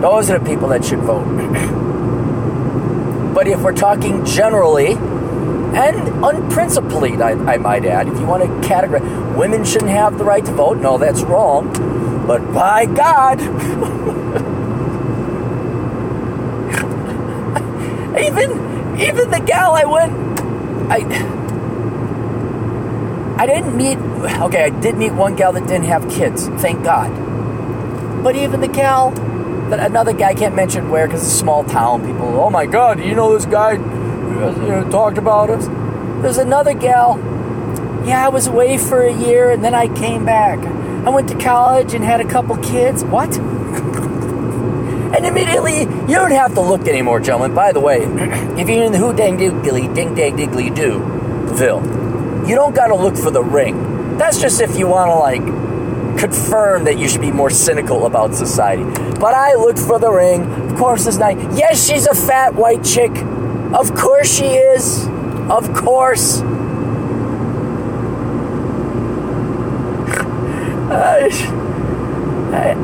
[0.02, 1.24] Those are the people that should vote.
[3.34, 4.98] but if we're talking generally,
[5.74, 10.24] and unprincipled, I, I might add, if you want to categorize, women shouldn't have the
[10.24, 10.78] right to vote.
[10.78, 11.72] No, that's wrong.
[12.26, 13.40] But by God,
[18.18, 20.12] even even the gal I went,
[20.90, 20.98] I
[23.38, 23.98] I didn't meet.
[23.98, 26.48] Okay, I did meet one gal that didn't have kids.
[26.60, 27.12] Thank God.
[28.22, 29.12] But even the gal
[29.70, 32.04] that another guy I can't mention where because it's a small town.
[32.04, 33.76] People, oh my God, you know this guy
[34.38, 35.66] you know, talked about us.
[36.22, 37.18] There's another gal.
[38.06, 40.58] Yeah, I was away for a year and then I came back.
[41.06, 43.04] I went to college and had a couple kids.
[43.04, 43.36] What?
[43.38, 47.54] and immediately, you don't have to look anymore, gentlemen.
[47.54, 47.98] By the way,
[48.58, 51.00] if you're in the who dang diggly, ding dang diggly do,
[51.56, 51.82] Ville,
[52.48, 54.16] you don't got to look for the ring.
[54.18, 55.42] That's just if you want to, like,
[56.18, 58.82] confirm that you should be more cynical about society.
[58.82, 60.42] But I looked for the ring.
[60.70, 61.36] Of course, it's not.
[61.56, 63.12] Yes, she's a fat white chick.
[63.74, 65.06] Of course she is.
[65.50, 66.40] Of course.
[70.90, 71.28] Uh,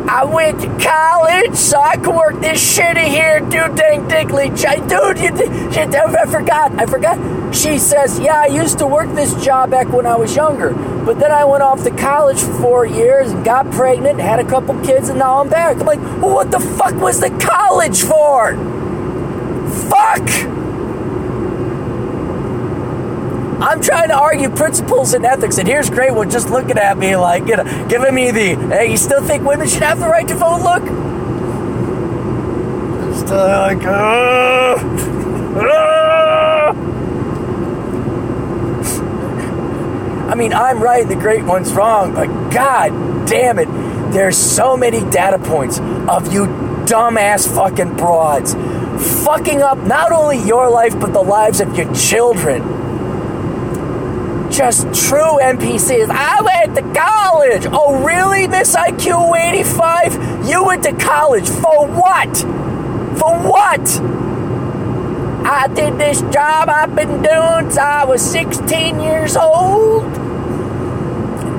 [0.07, 4.51] I went to college so I could work this shitty here, dude dang diggly.
[4.51, 6.79] Dude, you, shit, I forgot.
[6.79, 7.55] I forgot.
[7.55, 10.75] She says, Yeah, I used to work this job back when I was younger.
[11.05, 14.45] But then I went off to college for four years and got pregnant, had a
[14.45, 15.79] couple kids, and now I'm back.
[15.79, 18.55] I'm like, well, What the fuck was the college for?
[19.89, 20.54] Fuck!
[23.75, 27.17] I'm trying to argue principles and ethics, and here's great one just looking at me
[27.17, 30.29] like, you know, giving me the, hey, you still think women should have the right
[30.29, 30.83] to vote look?
[33.17, 34.77] Still like, uh,
[35.59, 36.73] uh.
[40.31, 43.67] I mean, I'm right, the great one's wrong, but god damn it,
[44.13, 46.47] there's so many data points of you
[46.87, 48.55] dumbass fucking broads
[49.25, 52.84] fucking up not only your life, but the lives of your children
[54.57, 56.09] just true NPCs.
[56.11, 57.67] I went to college.
[57.71, 60.49] Oh, really, Miss IQ 85?
[60.49, 62.37] You went to college for what?
[63.19, 64.01] For what?
[65.47, 70.05] I did this job I've been doing since I was 16 years old.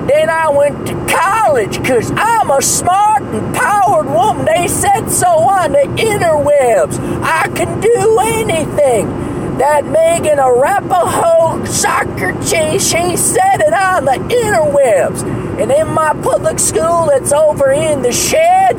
[0.07, 4.45] Then I went to college because I'm a smart and powered woman.
[4.45, 6.97] They said so on the interwebs.
[7.21, 9.24] I can do anything.
[9.57, 15.23] That Megan Rapinoe soccer chick, she said it on the interwebs.
[15.61, 18.73] And in my public school it's over in the shed,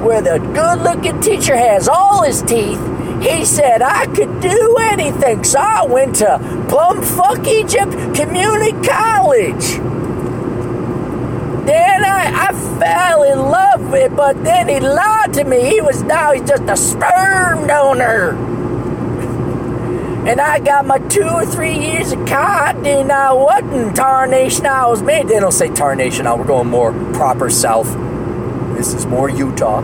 [0.00, 2.78] where the good looking teacher has all his teeth,
[3.20, 5.42] he said I could do anything.
[5.42, 9.78] So I went to Bumfuck Egypt Community College.
[11.66, 15.68] Then I, I fell in love with, but then he lied to me.
[15.68, 18.51] He was now he's just a sperm donor.
[20.24, 24.86] And I got my two or three years of cod, and I wasn't tarnation I
[24.86, 25.26] was made.
[25.26, 27.92] They don't say tarnation now, we're going more proper south.
[28.76, 29.80] This is more Utah.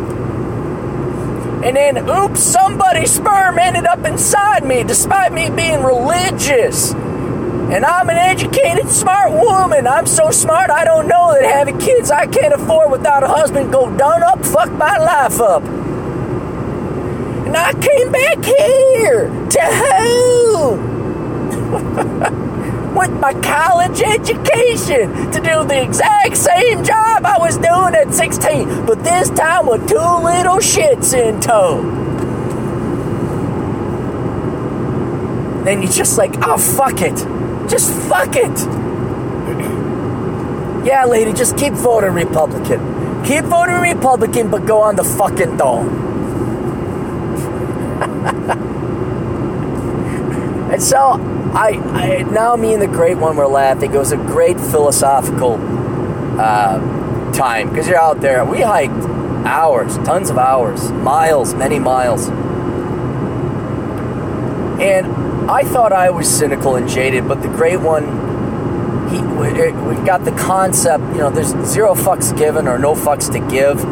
[1.64, 6.92] And then, oops, somebody's sperm ended up inside me, despite me being religious.
[6.92, 9.88] And I'm an educated, smart woman.
[9.88, 13.72] I'm so smart, I don't know that having kids I can't afford without a husband
[13.72, 15.77] go done up, fuck my life up.
[17.48, 20.76] And I came back here to who?
[22.94, 28.84] With my college education to do the exact same job I was doing at 16,
[28.84, 31.80] but this time with two little shits in tow.
[35.64, 37.16] Then you're just like, oh, fuck it.
[37.70, 38.44] Just fuck it.
[40.86, 43.24] yeah, lady, just keep voting Republican.
[43.24, 46.07] Keep voting Republican, but go on the fucking dome.
[50.78, 50.96] And so
[51.54, 53.92] I, I, now me and the great one were laughing.
[53.92, 55.54] It was a great philosophical
[56.38, 58.44] uh, time because you're out there.
[58.44, 58.94] We hiked
[59.44, 62.28] hours, tons of hours, miles, many miles.
[64.78, 68.04] And I thought I was cynical and jaded, but the great one,
[69.10, 71.02] he we got the concept.
[71.08, 73.82] You know, there's zero fucks given or no fucks to give,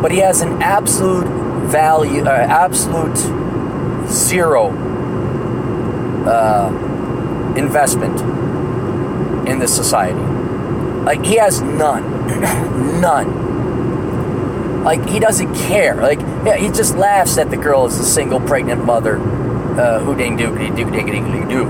[0.00, 1.26] but he has an absolute
[1.66, 3.18] value, uh, absolute
[4.08, 4.89] zero
[6.26, 8.20] uh, investment
[9.48, 10.20] in this society.
[11.04, 12.02] Like he has none,
[13.00, 13.50] none.
[14.84, 15.94] Like he doesn't care.
[15.94, 20.14] Like yeah, he just laughs at the girl as a single pregnant mother uh, who
[20.14, 21.32] doogity doogity doogity doo.
[21.32, 21.66] Ding doo.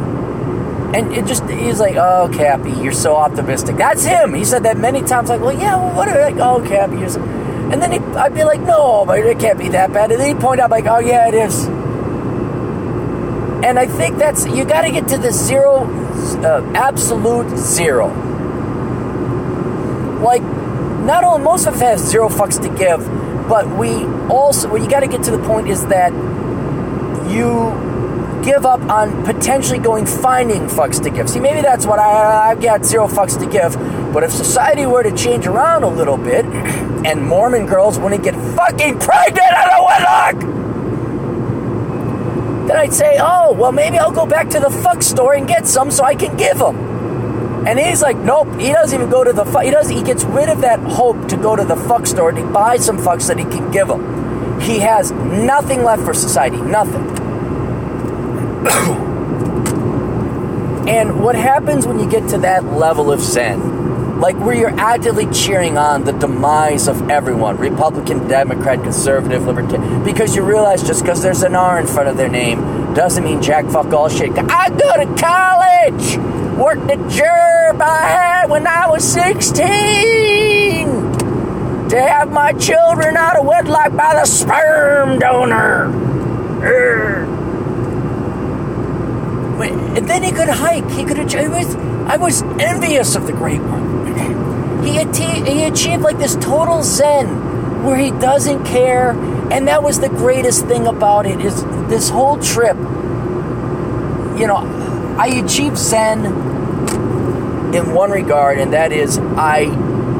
[0.93, 3.77] And it just he's like, oh Cappy, you're so optimistic.
[3.77, 4.35] That's him.
[4.35, 5.29] He said that many times.
[5.29, 7.23] Like, well, yeah, well, what are like, oh Cappy, you're so.
[7.23, 10.11] And then he, I'd be like, no, but it can't be that bad.
[10.11, 11.67] And then he'd point out like, oh yeah, it is.
[13.65, 15.85] And I think that's, you got to get to the zero,
[16.43, 18.09] uh, absolute zero.
[20.21, 23.07] Like, not only, most of us have zero fucks to give,
[23.49, 26.13] but we also, what you got to get to the point is that
[27.31, 27.89] you
[28.45, 31.29] give up on potentially going finding fucks to give.
[31.29, 33.75] See, maybe that's what I, I've got zero fucks to give.
[34.13, 38.35] But if society were to change around a little bit, and Mormon girls wouldn't get
[38.57, 40.70] fucking pregnant out of wedlock,
[42.71, 45.67] then I'd say, oh, well, maybe I'll go back to the fuck store and get
[45.67, 47.67] some so I can give them.
[47.67, 49.65] And he's like, nope, he doesn't even go to the fuck.
[49.65, 49.89] He does.
[49.89, 52.97] He gets rid of that hope to go to the fuck store to buy some
[52.97, 54.61] fucks that he can give them.
[54.61, 56.59] He has nothing left for society.
[56.59, 57.03] Nothing.
[60.89, 63.80] and what happens when you get to that level of zen?
[64.21, 70.37] Like where you're actively cheering on the demise of everyone Republican, Democrat, Conservative, Libertarian, because
[70.37, 72.61] you realize just because there's an R in front of their name
[72.93, 74.31] doesn't mean jack fuck all shit.
[74.37, 76.19] I go to college,
[76.59, 79.59] worked the job I had when I was 16
[81.89, 86.09] to have my children out of wedlock by the sperm donor.
[89.97, 90.89] And then he could hike.
[90.91, 91.35] He could have.
[92.09, 93.90] I was envious of the great one
[94.85, 99.11] he, atti- he achieved like this total zen where he doesn't care
[99.53, 102.77] and that was the greatest thing about it is this whole trip.
[104.39, 106.25] You know i achieved zen
[107.75, 109.65] in one regard and that is i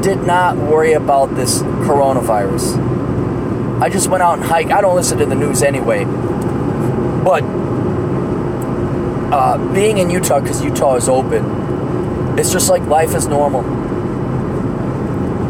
[0.01, 3.81] did not worry about this coronavirus.
[3.81, 4.71] I just went out and hiked.
[4.71, 6.05] I don't listen to the news anyway.
[6.05, 7.43] But
[9.31, 11.61] uh, being in utah because utah is open
[12.37, 13.63] it's just like life is normal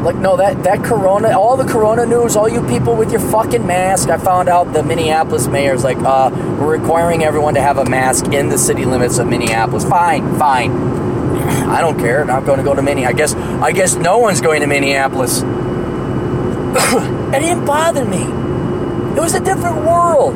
[0.03, 3.65] like, no, that, that corona, all the corona news, all you people with your fucking
[3.65, 4.09] mask.
[4.09, 6.29] I found out the Minneapolis mayor's like, uh,
[6.59, 9.85] we're requiring everyone to have a mask in the city limits of Minneapolis.
[9.85, 10.71] Fine, fine.
[11.69, 12.29] I don't care.
[12.29, 13.05] I'm going to go to Minnie.
[13.05, 15.41] I guess, I guess no one's going to Minneapolis.
[17.33, 18.23] it didn't bother me.
[19.15, 20.35] It was a different world.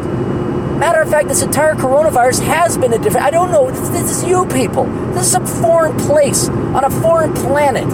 [0.79, 3.25] Matter of fact, this entire coronavirus has been a different.
[3.25, 3.71] I don't know.
[3.71, 4.85] This, this is you people.
[5.13, 7.85] This is some foreign place on a foreign planet.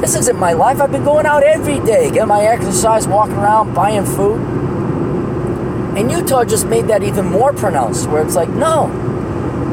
[0.00, 0.80] This isn't my life.
[0.80, 4.40] I've been going out every day, getting my exercise, walking around, buying food.
[5.96, 8.86] And Utah just made that even more pronounced, where it's like, no,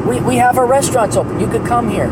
[0.08, 1.40] we, we have our restaurants open.
[1.40, 2.08] You could come here.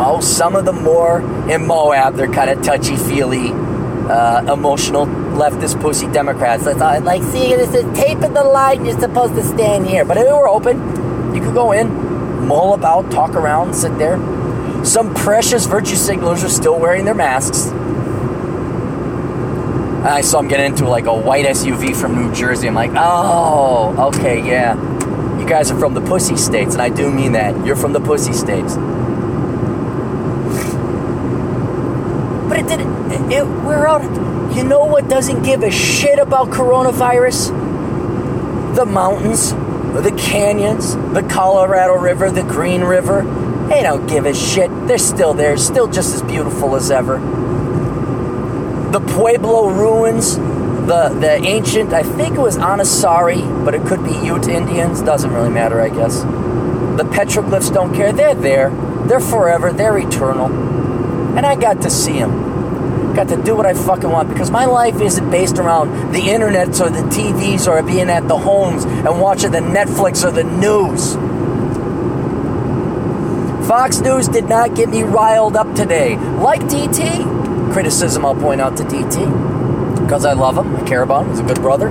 [0.00, 1.20] Oh, some of them more
[1.50, 6.64] in Moab, they're kind of touchy feely, uh, emotional leftist pussy Democrats.
[6.64, 8.84] That's all, like, see, this is tape in the line.
[8.84, 10.04] You're supposed to stand here.
[10.04, 14.18] But if it were open, you could go in, mull about, talk around, sit there.
[14.88, 17.66] Some precious virtue signalers are still wearing their masks.
[20.02, 22.68] I saw them get into like a white SUV from New Jersey.
[22.68, 24.76] I'm like, oh, okay, yeah.
[25.38, 27.66] You guys are from the pussy states, and I do mean that.
[27.66, 28.76] You're from the pussy states.
[32.48, 33.30] But it didn't.
[33.30, 34.02] It, we're out.
[34.56, 37.48] You know what doesn't give a shit about coronavirus?
[38.74, 43.47] The mountains, the canyons, the Colorado River, the Green River.
[43.68, 44.70] They don't give a shit.
[44.86, 47.18] They're still there, still just as beautiful as ever.
[48.92, 54.12] The Pueblo ruins, the the ancient, I think it was Anasazi, but it could be
[54.12, 55.02] Ute Indians.
[55.02, 56.22] Doesn't really matter, I guess.
[56.22, 58.10] The petroglyphs don't care.
[58.10, 58.70] They're there.
[59.06, 59.70] They're forever.
[59.70, 60.46] They're eternal.
[61.36, 63.14] And I got to see them.
[63.14, 66.68] Got to do what I fucking want because my life isn't based around the internet
[66.80, 71.16] or the TVs or being at the homes and watching the Netflix or the news.
[73.68, 76.16] Fox News did not get me riled up today.
[76.16, 77.70] Like DT.
[77.70, 80.00] Criticism I'll point out to DT.
[80.00, 80.74] Because I love him.
[80.74, 81.32] I care about him.
[81.32, 81.88] He's a good brother.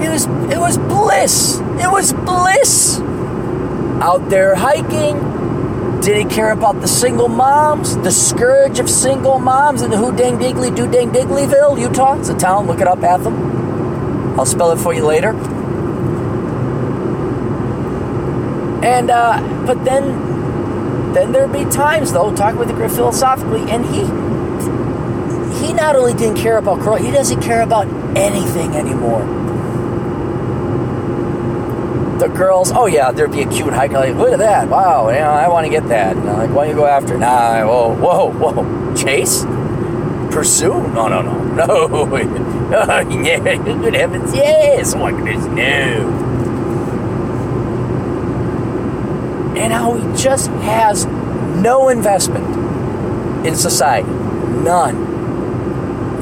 [0.00, 1.58] It was it was bliss.
[1.82, 3.00] It was bliss.
[4.00, 6.00] Out there hiking.
[6.00, 7.96] Did he care about the single moms?
[7.96, 12.20] The scourge of single moms in the Who Dang Diggly Do Dang Digglyville, Utah?
[12.20, 12.68] It's a town.
[12.68, 14.38] Look it up, Atham.
[14.38, 15.32] I'll spell it for you later.
[18.82, 23.84] And uh, but then then there'd be times though, talking with the Griff philosophically, and
[23.86, 24.02] he
[25.66, 29.24] he not only didn't care about Corona, he doesn't care about anything anymore.
[32.18, 33.92] The girls, oh yeah, there'd be a cute hike.
[33.92, 34.68] Like, look at that!
[34.68, 36.16] Wow, you know, I want to get that.
[36.16, 37.14] You know, like, why don't you go after?
[37.14, 37.18] it?
[37.18, 39.44] Nah, whoa, whoa, whoa, chase,
[40.32, 40.72] pursue?
[40.92, 41.66] No, no, no, no.
[41.68, 42.16] oh,
[43.22, 44.94] yeah, good heavens, yes.
[44.94, 46.27] Oh my goodness, no.
[49.58, 54.08] And how he just has no investment in society.
[54.08, 54.96] None.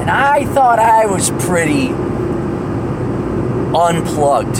[0.01, 1.89] And I thought I was pretty
[3.75, 4.57] unplugged,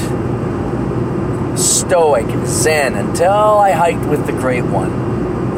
[1.58, 4.92] stoic, zen until I hiked with the great one.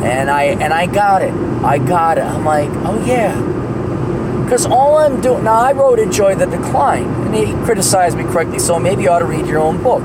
[0.03, 1.33] And I and I got it.
[1.63, 2.23] I got it.
[2.23, 3.35] I'm like, oh yeah.
[4.43, 8.59] Because all I'm doing now, I wrote "Enjoy the Decline," and he criticized me correctly.
[8.59, 10.01] So maybe you ought to read your own book.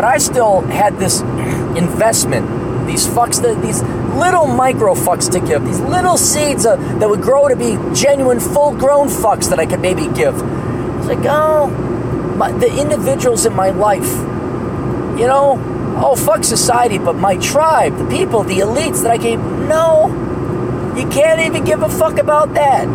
[0.00, 3.82] But I still had this investment, these fucks, that these
[4.16, 9.08] little micro fucks to give, these little seeds that would grow to be genuine, full-grown
[9.08, 10.36] fucks that I could maybe give.
[10.36, 11.66] It's like, oh,
[12.38, 14.10] my, the individuals in my life,
[15.20, 15.62] you know,
[16.02, 20.06] oh fuck society, but my tribe, the people, the elites that I gave, no,
[20.96, 22.88] you can't even give a fuck about that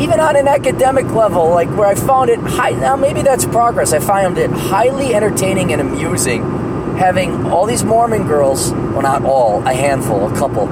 [0.00, 2.70] even on an academic level, like where I found it high.
[2.70, 3.92] Now maybe that's progress.
[3.92, 6.42] I found it highly entertaining and amusing,
[6.96, 8.72] having all these Mormon girls.
[8.72, 10.66] Well, not all, a handful, a couple.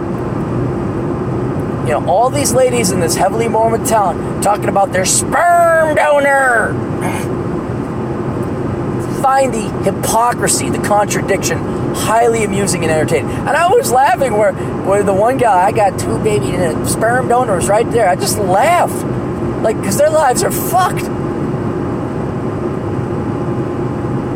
[1.87, 6.73] You know, all these ladies in this heavily Mormon town talking about their sperm donor.
[9.23, 11.59] Find the hypocrisy, the contradiction,
[11.95, 13.31] highly amusing and entertaining.
[13.31, 16.53] And I was laughing where, where the one guy, I got two baby
[16.87, 18.09] sperm donors right there.
[18.09, 19.18] I just laughed.
[19.63, 21.05] Like, because their lives are fucked.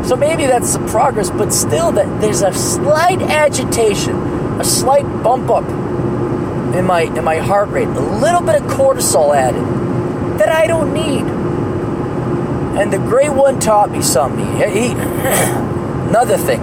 [0.06, 4.16] So maybe that's the progress, but still, that there's a slight agitation,
[4.60, 5.64] a slight bump up
[6.74, 9.62] in my in my heart rate, a little bit of cortisol added
[10.38, 11.22] that I don't need.
[12.78, 14.44] And the great one taught me something.
[14.56, 14.92] He, he
[16.08, 16.60] another thing.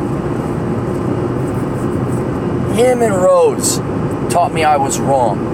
[2.75, 3.77] Him and Rose
[4.31, 5.48] taught me I was wrong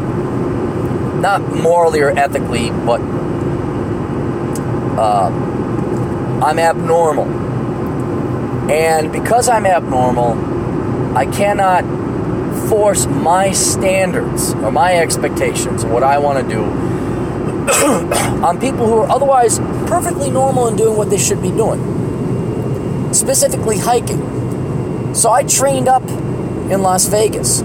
[1.26, 3.02] not morally or ethically, but
[5.00, 5.28] uh,
[6.46, 7.26] I'm abnormal.
[8.70, 11.84] And because I'm abnormal, I cannot
[12.70, 16.64] force my standards or my expectations of what I want to do
[18.46, 19.58] on people who are otherwise
[19.88, 21.82] perfectly normal and doing what they should be doing,
[23.16, 25.16] specifically hiking.
[25.16, 27.64] So I trained up in Las Vegas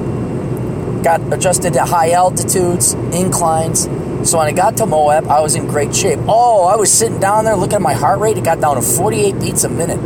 [1.03, 3.85] got adjusted to high altitudes, inclines,
[4.29, 6.19] So when I got to Moab, I was in great shape.
[6.29, 8.37] Oh, I was sitting down there looking at my heart rate.
[8.37, 9.99] It got down to 48 beats a minute.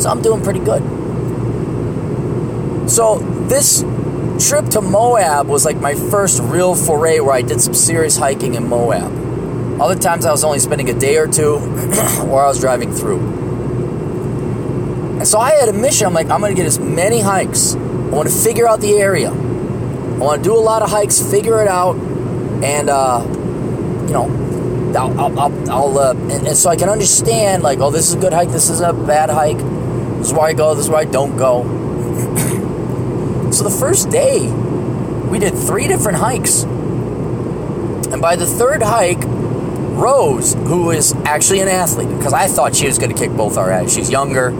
[0.00, 0.82] So I'm doing pretty good.
[2.90, 3.18] So
[3.48, 3.82] this
[4.38, 8.54] trip to Moab was like my first real foray where I did some serious hiking
[8.54, 9.80] in Moab.
[9.80, 11.54] Other times I was only spending a day or two
[12.24, 13.20] or I was driving through.
[15.18, 16.06] And so I had a mission.
[16.06, 17.74] I'm like, I'm going to get as many hikes.
[18.08, 19.30] I want to figure out the area.
[19.30, 23.22] I want to do a lot of hikes, figure it out, and, uh,
[24.06, 27.90] you know, I'll, I'll, I'll, I'll uh, and, and so I can understand, like, oh,
[27.90, 30.74] this is a good hike, this is a bad hike, this is where I go,
[30.74, 31.64] this is where I don't go.
[33.52, 34.50] so the first day,
[35.28, 36.62] we did three different hikes.
[36.62, 42.86] And by the third hike, Rose, who is actually an athlete, because I thought she
[42.86, 43.92] was going to kick both our ass.
[43.92, 44.50] She's younger.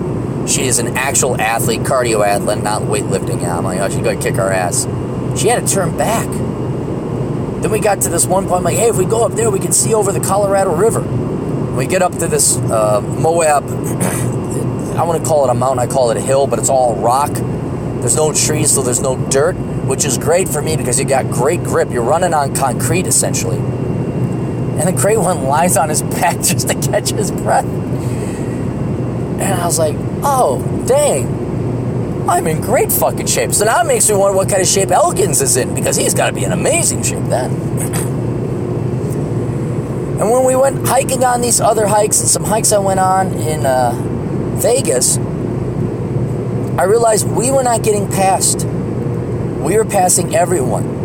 [0.48, 3.42] She is an actual athlete, cardio athlete, not weightlifting.
[3.42, 4.84] Yeah, I'm like, oh, she's going to kick our ass.
[5.38, 6.26] She had to turn back.
[6.26, 9.50] Then we got to this one point, I'm like, hey, if we go up there,
[9.50, 11.02] we can see over the Colorado River.
[11.76, 13.64] We get up to this uh, Moab,
[14.98, 16.96] I want to call it a mountain, I call it a hill, but it's all
[16.96, 17.30] rock.
[17.32, 19.54] There's no trees, so there's no dirt,
[19.86, 21.90] which is great for me because you got great grip.
[21.90, 23.58] You're running on concrete essentially.
[23.58, 27.64] And the great one lies on his back just to catch his breath.
[27.64, 31.38] And I was like, oh, dang.
[32.28, 33.54] I'm in great fucking shape.
[33.54, 36.12] So now it makes me wonder what kind of shape Elkins is in because he's
[36.12, 37.50] got to be in amazing shape then.
[40.20, 43.32] and when we went hiking on these other hikes and some hikes I went on
[43.32, 43.92] in uh,
[44.56, 45.16] Vegas,
[46.78, 48.66] I realized we were not getting past.
[48.66, 50.98] We were passing everyone.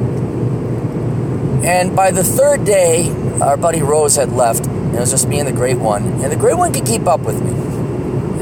[1.64, 3.10] And by the third day,
[3.42, 4.68] our buddy Rose had left.
[4.68, 6.04] And it was just me and the Great One.
[6.22, 7.52] And the Great One could keep up with me.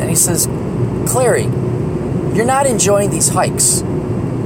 [0.02, 0.48] And he says,
[1.12, 1.43] Clarey,
[2.34, 3.82] you're not enjoying these hikes.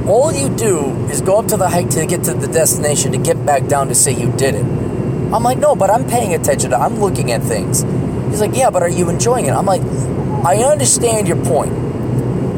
[0.08, 3.18] All you do is go up to the hike to get to the destination to
[3.18, 4.64] get back down to say you did it.
[4.64, 6.70] I'm like, no, but I'm paying attention.
[6.70, 7.82] To, I'm looking at things.
[8.30, 9.52] He's like, yeah, but are you enjoying it?
[9.52, 9.82] I'm like,
[10.44, 11.72] I understand your point.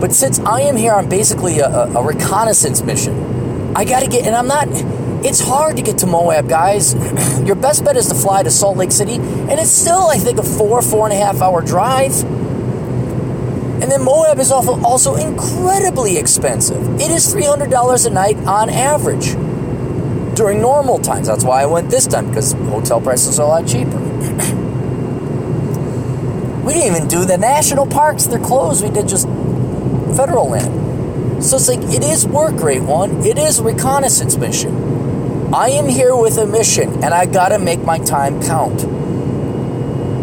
[0.00, 4.08] But since I am here on basically a, a, a reconnaissance mission, I got to
[4.08, 4.68] get, and I'm not,
[5.22, 6.94] it's hard to get to Moab, guys.
[7.46, 10.38] Your best bet is to fly to Salt Lake City, and it's still, I think,
[10.38, 12.14] a four, four and a half hour drive.
[13.88, 16.76] And then Moab is also incredibly expensive.
[17.00, 19.32] It is $300 a night on average
[20.36, 21.26] during normal times.
[21.26, 23.98] That's why I went this time because hotel prices are a lot cheaper.
[26.66, 28.84] we didn't even do the national parks, they're closed.
[28.84, 29.26] We did just
[30.18, 31.42] federal land.
[31.42, 35.54] So it's like, it is work rate one, it is reconnaissance mission.
[35.54, 38.82] I am here with a mission and I gotta make my time count.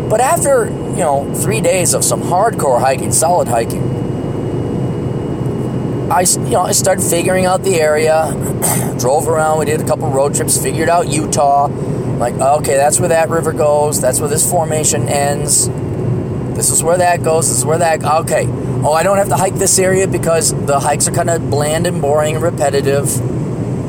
[0.08, 3.84] But after you know, three days of some hardcore hiking, solid hiking.
[6.10, 8.32] I, you know, I started figuring out the area,
[9.00, 11.68] drove around, we did a couple road trips, figured out Utah.
[11.68, 15.68] Like, okay, that's where that river goes, that's where this formation ends.
[16.56, 18.46] This is where that goes, this is where that, okay.
[18.48, 21.88] Oh, I don't have to hike this area because the hikes are kind of bland
[21.88, 23.08] and boring and repetitive.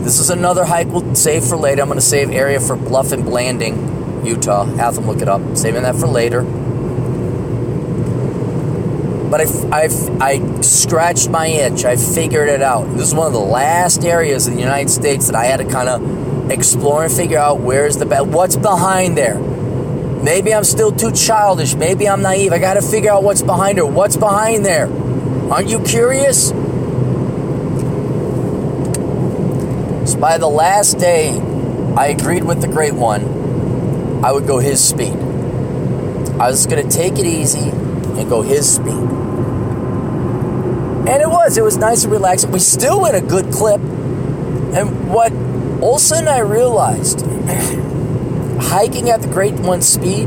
[0.02, 1.82] This is another hike we'll save for later.
[1.82, 4.64] I'm going to save area for Bluff and Blanding, Utah.
[4.64, 5.56] Have them look it up.
[5.56, 6.44] Saving that for later
[9.30, 11.84] but I've, I've I scratched my itch.
[11.84, 12.84] I figured it out.
[12.96, 15.64] This is one of the last areas in the United States that I had to
[15.64, 19.38] kind of explore and figure out where's the best, what's behind there.
[19.38, 21.74] Maybe I'm still too childish.
[21.74, 22.52] Maybe I'm naive.
[22.52, 23.86] I got to figure out what's behind her.
[23.86, 24.86] What's behind there?
[25.52, 26.48] Aren't you curious?
[30.10, 31.30] So by the last day,
[31.96, 34.24] I agreed with the Great One.
[34.24, 35.14] I would go his speed.
[36.38, 39.15] I was going to take it easy and go his speed.
[41.08, 41.56] And it was.
[41.56, 42.50] It was nice and relaxing.
[42.50, 43.80] We still went a good clip.
[43.80, 45.32] And what
[45.82, 47.20] also and I realized,
[48.60, 50.26] hiking at the Great One speed,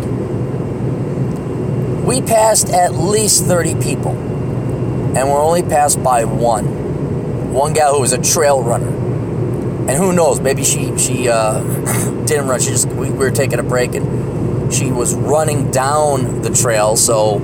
[2.05, 4.11] we passed at least 30 people.
[4.11, 7.53] And we're only passed by one.
[7.53, 8.87] One gal who was a trail runner.
[8.87, 11.61] And who knows, maybe she she uh,
[12.25, 12.59] didn't run.
[12.59, 16.95] She just we, we were taking a break and she was running down the trail,
[16.95, 17.39] so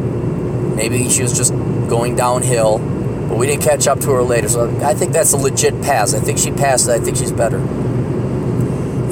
[0.75, 1.53] Maybe she was just
[1.87, 2.79] going downhill,
[3.35, 4.47] but we didn't catch up to her later.
[4.47, 6.13] So I think that's a legit pass.
[6.13, 6.87] I think she passed.
[6.87, 7.59] I think she's better.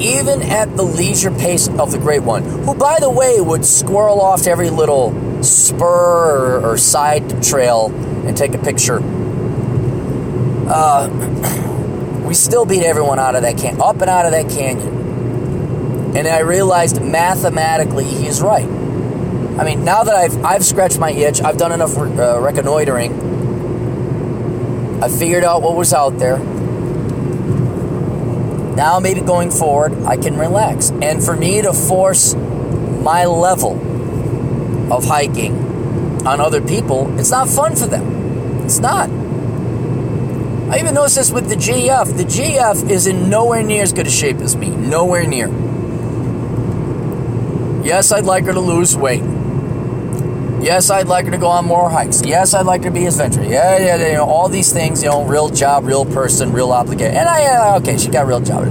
[0.00, 4.22] Even at the leisure pace of the Great One, who, by the way, would squirrel
[4.22, 7.92] off to every little spur or, or side trail
[8.26, 9.00] and take a picture.
[10.70, 16.16] Uh, we still beat everyone out of that can up and out of that canyon.
[16.16, 18.64] And I realized mathematically he's right.
[18.64, 23.23] I mean, now that I've I've scratched my itch, I've done enough uh, reconnoitering.
[25.04, 26.38] I figured out what was out there.
[28.74, 30.92] Now, maybe going forward, I can relax.
[30.92, 33.72] And for me to force my level
[34.90, 38.64] of hiking on other people, it's not fun for them.
[38.64, 39.10] It's not.
[40.70, 42.16] I even noticed this with the GF.
[42.16, 44.70] The GF is in nowhere near as good a shape as me.
[44.70, 45.48] Nowhere near.
[47.84, 49.22] Yes, I'd like her to lose weight.
[50.64, 52.24] Yes, I'd like her to go on more hikes.
[52.24, 53.48] Yes, I'd like her to be adventurous.
[53.48, 56.72] Yeah, yeah, yeah, you know, all these things, you know, real job, real person, real
[56.72, 57.14] obligation.
[57.14, 58.66] And I, uh, okay, she got real job.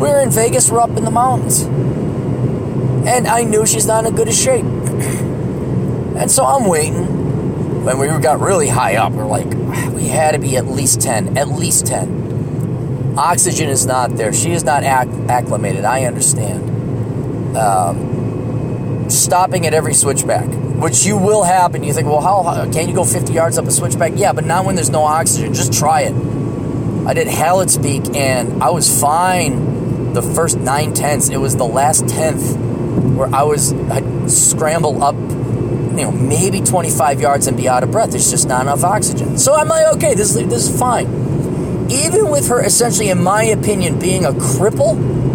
[0.00, 1.62] We're in Vegas, we're up in the mountains.
[1.62, 4.64] And I knew she's not in good a shape.
[4.64, 7.84] and so I'm waiting.
[7.84, 9.46] When we got really high up, we're like,
[9.94, 13.14] we had to be at least 10, at least 10.
[13.16, 14.32] Oxygen is not there.
[14.32, 15.84] She is not acc- acclimated.
[15.84, 17.56] I understand.
[17.56, 18.09] Um,
[19.10, 20.46] stopping at every switchback,
[20.80, 21.82] which you will happen.
[21.82, 24.12] You think, well, how can you go 50 yards up a switchback?
[24.16, 25.54] Yeah, but not when there's no oxygen.
[25.54, 26.14] Just try it.
[27.06, 31.28] I did Hallett's Peak and I was fine the first nine tenths.
[31.28, 32.56] It was the last tenth
[33.16, 37.90] where I was I scramble up, you know, maybe 25 yards and be out of
[37.90, 38.10] breath.
[38.10, 39.38] There's just not enough oxygen.
[39.38, 41.06] So I'm like, okay, this this is fine.
[41.90, 45.29] Even with her essentially, in my opinion, being a cripple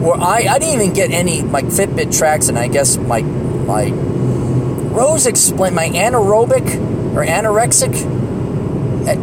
[0.00, 3.90] where I, I didn't even get any my Fitbit tracks, and I guess my my
[3.90, 6.64] Rose explained my anaerobic
[7.14, 7.94] or anorexic.
[9.06, 9.16] Eh,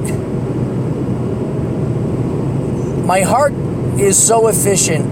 [3.05, 3.53] my heart
[3.99, 5.05] is so efficient,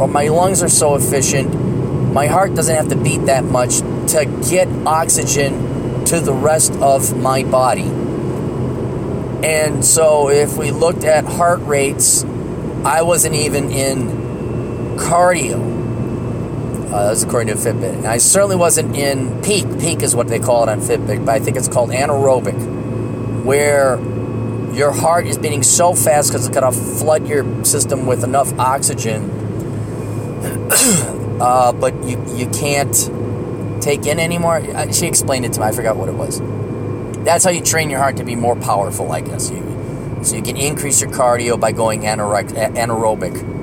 [0.00, 1.54] or my lungs are so efficient.
[2.12, 3.78] My heart doesn't have to beat that much
[4.12, 7.90] to get oxygen to the rest of my body.
[9.44, 12.24] And so, if we looked at heart rates,
[12.84, 14.21] I wasn't even in
[14.96, 15.82] cardio.
[16.92, 17.94] Uh, that's according to Fitbit.
[17.94, 19.64] And I certainly wasn't in peak.
[19.80, 23.98] Peak is what they call it on Fitbit, but I think it's called anaerobic, where
[24.74, 28.52] your heart is beating so fast because it's going to flood your system with enough
[28.58, 29.30] oxygen,
[31.40, 33.10] uh, but you, you can't
[33.82, 34.58] take in anymore.
[34.58, 35.66] Uh, she explained it to me.
[35.66, 36.40] I forgot what it was.
[37.24, 39.50] That's how you train your heart to be more powerful, I guess.
[39.50, 43.61] You, so you can increase your cardio by going anaerobic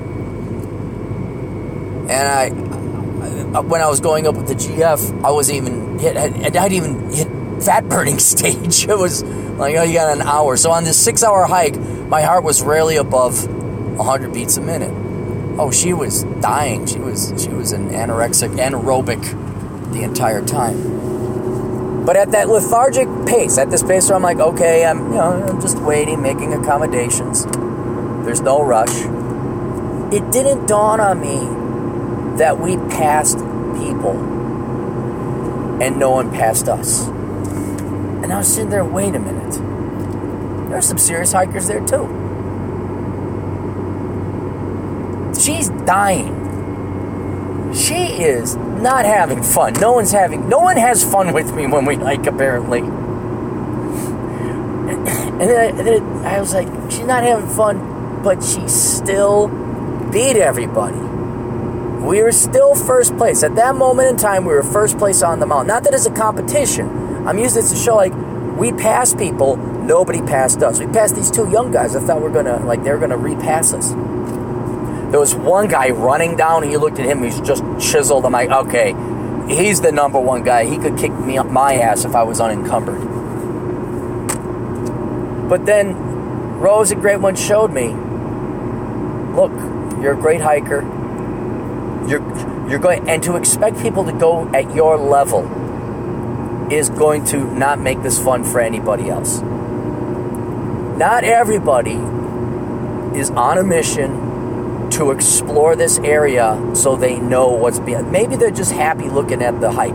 [2.10, 6.16] and I, uh, when I was going up with the GF, I was even hit.
[6.16, 7.28] I'd even hit
[7.62, 8.86] fat burning stage.
[8.88, 10.56] It was like, oh, you got an hour.
[10.56, 14.92] So on this six-hour hike, my heart was rarely above 100 beats a minute.
[15.58, 16.86] Oh, she was dying.
[16.86, 22.04] She was she was an anorexic, anaerobic the entire time.
[22.04, 25.46] But at that lethargic pace, at this pace where I'm like, okay, I'm you know
[25.48, 27.44] I'm just waiting, making accommodations.
[28.24, 28.94] There's no rush.
[30.12, 31.59] It didn't dawn on me
[32.38, 33.38] that we passed
[33.78, 34.16] people
[35.80, 37.08] and no one passed us.
[37.08, 40.68] And I was sitting there, wait a minute.
[40.70, 42.06] There's some serious hikers there too.
[45.40, 46.36] She's dying.
[47.74, 49.72] She is not having fun.
[49.74, 52.80] No one's having, no one has fun with me when we hike, apparently.
[55.40, 59.48] And then, I, then I was like, she's not having fun, but she still
[60.12, 61.09] beat everybody.
[62.00, 63.42] We were still first place.
[63.42, 65.66] At that moment in time, we were first place on the mountain.
[65.66, 66.88] Not that it's a competition.
[67.28, 68.14] I'm using this to show like
[68.56, 70.80] we passed people, nobody passed us.
[70.80, 71.94] We passed these two young guys.
[71.94, 73.90] I thought we are gonna like they're gonna repass us.
[75.10, 78.24] There was one guy running down, and you looked at him, he's just chiseled.
[78.24, 78.94] I'm like, okay,
[79.54, 80.64] he's the number one guy.
[80.64, 83.00] He could kick me up my ass if I was unencumbered.
[85.50, 85.94] But then
[86.60, 87.88] Rose, a great one, showed me
[89.34, 89.52] look,
[90.02, 90.80] you're a great hiker
[92.08, 95.42] you're you're going and to expect people to go at your level
[96.72, 99.40] is going to not make this fun for anybody else.
[99.40, 101.98] Not everybody
[103.18, 108.12] is on a mission to explore this area so they know what's beyond.
[108.12, 109.94] Maybe they're just happy looking at the hike,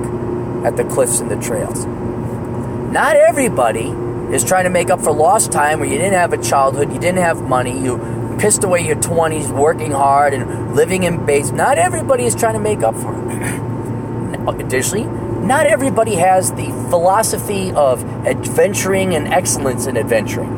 [0.66, 1.86] at the cliffs and the trails.
[1.86, 3.90] Not everybody
[4.34, 7.00] is trying to make up for lost time where you didn't have a childhood, you
[7.00, 7.98] didn't have money, you
[8.40, 11.52] pissed away your 20s working hard and living in base.
[11.52, 14.62] Not everybody is trying to make up for it.
[14.62, 15.06] Additionally,
[15.46, 20.50] not everybody has the philosophy of adventuring and excellence in adventuring.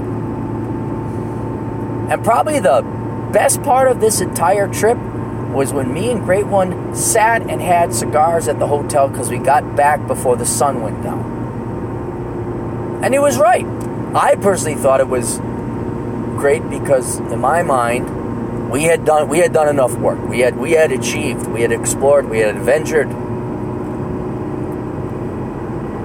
[2.10, 2.82] And probably the
[3.34, 4.98] best part of this entire trip
[5.52, 9.40] was when me and Great One sat and had cigars at the hotel because we
[9.40, 11.36] got back before the sun went down.
[13.04, 13.66] And he was right.
[14.16, 15.40] I personally thought it was
[16.38, 20.20] great because in my mind, we had done we had done enough work.
[20.28, 23.10] We had we had achieved, we had explored, we had adventured.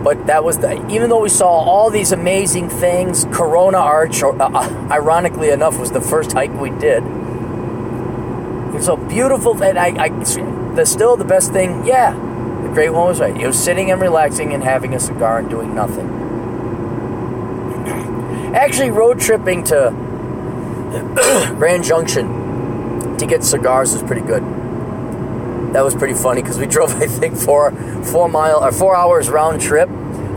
[0.04, 4.30] But that was the even though we saw all these amazing things, Corona Arch, uh,
[4.30, 7.02] uh, ironically enough, was the first hike we did.
[7.02, 10.08] It was so beautiful, and I, I
[10.74, 11.84] the still the best thing.
[11.86, 12.12] Yeah,
[12.62, 13.36] the great one was right.
[13.36, 16.08] He was sitting and relaxing and having a cigar and doing nothing.
[18.54, 19.90] Actually, road tripping to
[21.56, 24.42] Grand Junction to get cigars was pretty good.
[25.72, 27.72] That was pretty funny because we drove, I think, four
[28.04, 29.88] four mile or four hours round trip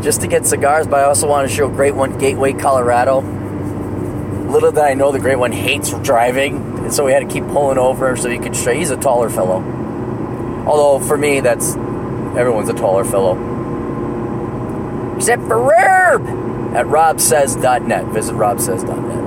[0.01, 0.88] just to get cigars.
[0.88, 3.20] But I also want to show Great One Gateway, Colorado.
[4.49, 7.45] Little did I know the Great One hates driving, and so we had to keep
[7.47, 8.72] pulling over so he could show.
[8.72, 9.62] He's a taller fellow.
[10.66, 13.34] Although for me, that's everyone's a taller fellow,
[15.18, 16.26] except for Herb
[16.76, 18.06] at robsays.net.
[18.08, 19.24] Visit robsays.net.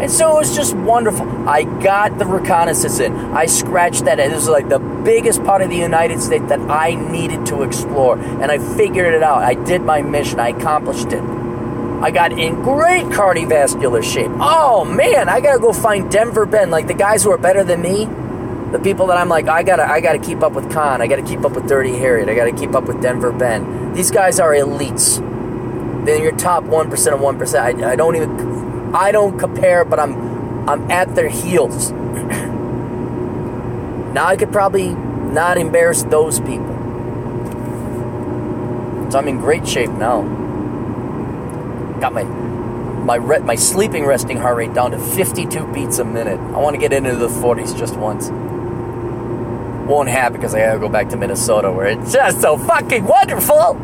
[0.00, 1.26] And so it was just wonderful.
[1.48, 3.14] I got the reconnaissance in.
[3.14, 4.18] I scratched that.
[4.18, 8.18] It was like the biggest part of the United States that I needed to explore.
[8.18, 9.42] And I figured it out.
[9.42, 10.40] I did my mission.
[10.40, 11.22] I accomplished it.
[12.02, 14.30] I got in great cardiovascular shape.
[14.40, 17.82] Oh man, I gotta go find Denver Ben, like the guys who are better than
[17.82, 18.06] me.
[18.72, 21.02] The people that I'm like, I gotta, I gotta keep up with Khan.
[21.02, 22.30] I gotta keep up with Dirty Harriet.
[22.30, 23.92] I gotta keep up with Denver Ben.
[23.92, 25.18] These guys are elites.
[26.06, 27.82] They're your top one percent of one percent.
[27.82, 31.90] I, I don't even I don't compare, but I'm I'm at their heels.
[34.12, 36.76] now I could probably not embarrass those people.
[39.10, 40.22] So I'm in great shape now.
[42.00, 46.38] Got my my re- my sleeping resting heart rate down to 52 beats a minute.
[46.38, 48.28] I want to get into the 40s just once.
[49.88, 53.74] Won't happen because I gotta go back to Minnesota where it's just so fucking wonderful.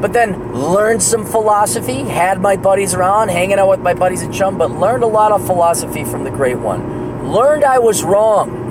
[0.00, 4.32] But then learned some philosophy, had my buddies around, hanging out with my buddies at
[4.32, 7.32] Chum, but learned a lot of philosophy from the Great One.
[7.32, 8.66] Learned I was wrong.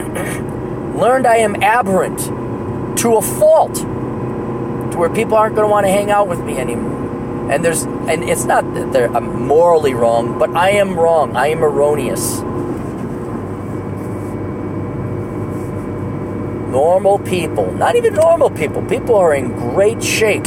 [0.98, 2.20] learned I am aberrant
[3.00, 6.58] to a fault, to where people aren't going to want to hang out with me
[6.58, 7.52] anymore.
[7.52, 11.36] And there's, and it's not that I'm morally wrong, but I am wrong.
[11.36, 12.40] I am erroneous.
[16.72, 20.46] Normal people, not even normal people, people are in great shape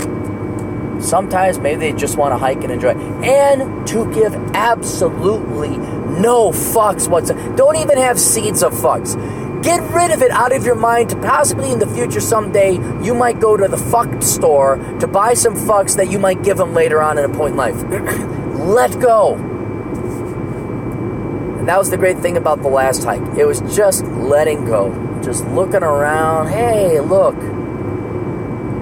[1.00, 2.90] Sometimes maybe they just want to hike and enjoy.
[3.22, 7.56] And to give absolutely no fucks whatsoever.
[7.56, 9.14] Don't even have seeds of fucks.
[9.62, 13.12] Get rid of it out of your mind to possibly in the future someday you
[13.14, 16.74] might go to the fucked store to buy some fucks that you might give them
[16.74, 17.74] later on in a point in life.
[18.58, 19.34] Let go.
[21.58, 23.36] And that was the great thing about the last hike.
[23.36, 24.92] It was just letting go.
[25.22, 26.48] Just looking around.
[26.48, 27.34] Hey, look.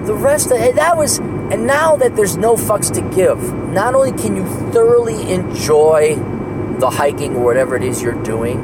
[0.05, 1.19] The rest of it, that was
[1.51, 6.15] and now that there's no fucks to give, not only can you thoroughly enjoy
[6.79, 8.59] the hiking or whatever it is you're doing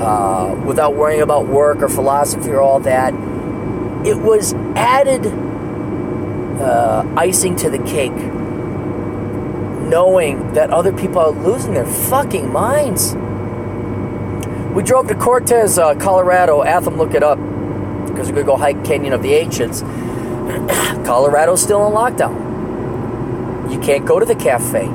[0.00, 3.14] uh, without worrying about work or philosophy or all that,
[4.06, 5.26] it was added
[6.60, 8.12] uh, icing to the cake
[9.90, 13.14] knowing that other people are losing their fucking minds.
[14.74, 16.62] We drove to Cortez, uh, Colorado.
[16.62, 17.38] Atham, look it up
[18.06, 19.82] because we're going to go hike Canyon of the Ancients.
[21.04, 23.72] Colorado's still in lockdown.
[23.72, 24.86] You can't go to the cafe.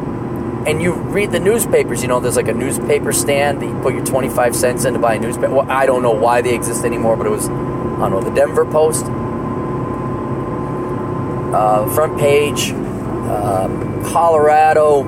[0.68, 3.94] And you read the newspapers, you know, there's like a newspaper stand that you put
[3.94, 5.54] your 25 cents in to buy a newspaper.
[5.54, 8.34] Well, I don't know why they exist anymore, but it was, I don't know, the
[8.34, 9.06] Denver Post.
[11.54, 15.04] Uh, front page, um, Colorado,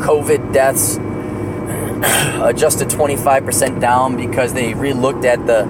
[0.00, 0.96] COVID deaths
[2.42, 5.64] adjusted 25% down because they re-looked at the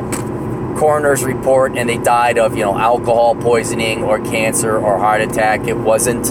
[0.78, 5.66] coroner's report and they died of, you know, alcohol poisoning or cancer or heart attack.
[5.66, 6.24] It wasn't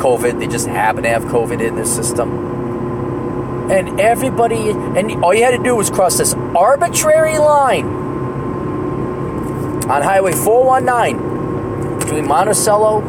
[0.00, 0.40] COVID.
[0.40, 3.70] They just happened to have COVID in their system.
[3.70, 7.86] And everybody, and all you had to do was cross this arbitrary line
[9.88, 13.00] on Highway 419 between Monticello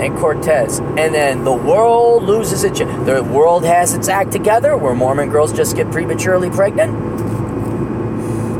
[0.00, 0.80] and Cortez.
[0.80, 2.78] And then the world loses its.
[2.78, 7.21] The world has its act together where Mormon girls just get prematurely pregnant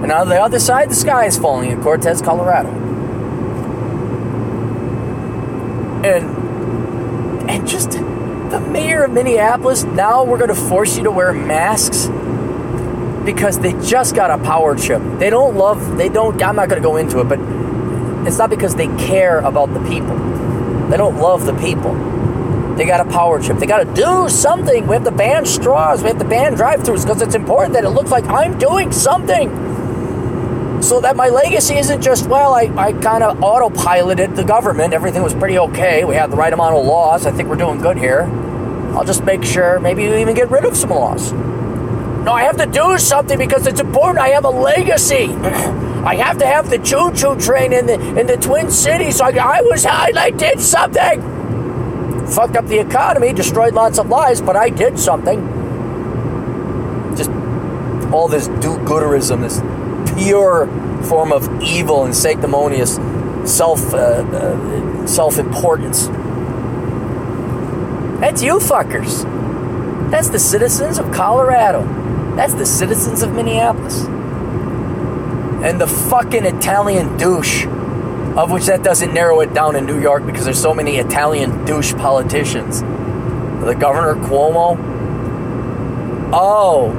[0.03, 2.69] and on the other side, the sky is falling in Cortez, Colorado.
[6.05, 6.43] And
[7.49, 12.09] and just the mayor of Minneapolis, now we're going to force you to wear masks
[13.25, 15.01] because they just got a power trip.
[15.19, 17.39] They don't love, they don't, I'm not going to go into it, but
[18.27, 20.17] it's not because they care about the people.
[20.89, 21.95] They don't love the people.
[22.77, 23.59] They got a power trip.
[23.59, 24.87] They got to do something.
[24.87, 26.03] We have to ban straws.
[26.03, 28.93] We have to ban drive throughs because it's important that it looks like I'm doing
[28.93, 29.72] something
[30.83, 34.93] so that my legacy isn't just, well, I, I kind of autopiloted the government.
[34.93, 36.05] Everything was pretty okay.
[36.05, 37.25] We had the right amount of laws.
[37.25, 38.23] I think we're doing good here.
[38.95, 41.33] I'll just make sure maybe you even get rid of some laws.
[41.33, 44.19] No, I have to do something because it's important.
[44.19, 45.33] I have a legacy.
[46.05, 49.17] I have to have the choo-choo train in the in the Twin Cities.
[49.19, 51.21] So I, I was I, I did something.
[52.27, 55.41] fucked up the economy, destroyed lots of lives, but I did something.
[57.17, 57.31] Just
[58.13, 59.61] all this do-gooderism, this
[60.17, 60.67] pure
[61.05, 62.97] form of evil and sanctimonious
[63.45, 66.07] self uh, uh, self-importance.
[68.21, 69.25] That's you fuckers.
[70.11, 71.83] That's the citizens of Colorado.
[72.37, 74.05] That's the citizens of Minneapolis.
[75.65, 80.25] And the fucking Italian douche, of which that doesn't narrow it down in New York
[80.27, 82.81] because there's so many Italian douche politicians.
[82.81, 84.77] The governor Cuomo.
[86.33, 86.91] Oh.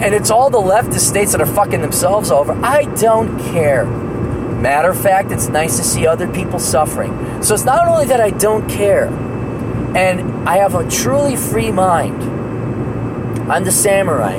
[0.00, 2.52] And it's all the leftist states that are fucking themselves over.
[2.64, 3.84] I don't care.
[3.84, 7.42] Matter of fact, it's nice to see other people suffering.
[7.42, 9.06] So it's not only that I don't care,
[9.96, 12.22] and I have a truly free mind.
[13.50, 14.38] I'm the samurai,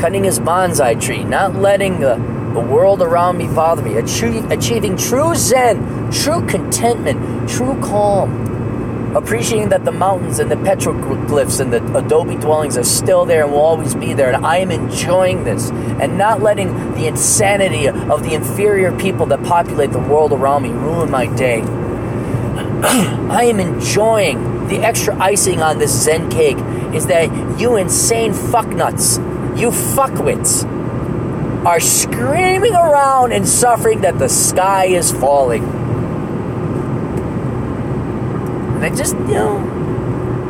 [0.00, 2.16] cutting his bonsai tree, not letting the,
[2.54, 8.47] the world around me bother me, achieving true zen, true contentment, true calm
[9.16, 13.52] appreciating that the mountains and the petroglyphs and the adobe dwellings are still there and
[13.52, 14.32] will always be there.
[14.32, 19.42] And I am enjoying this and not letting the insanity of the inferior people that
[19.44, 21.62] populate the world around me ruin my day.
[22.82, 26.58] I am enjoying the extra icing on this Zen cake
[26.94, 29.16] is that you insane fucknuts,
[29.58, 30.64] you fuckwits,
[31.64, 35.77] are screaming around and suffering that the sky is falling.
[38.78, 39.58] And I just, you know,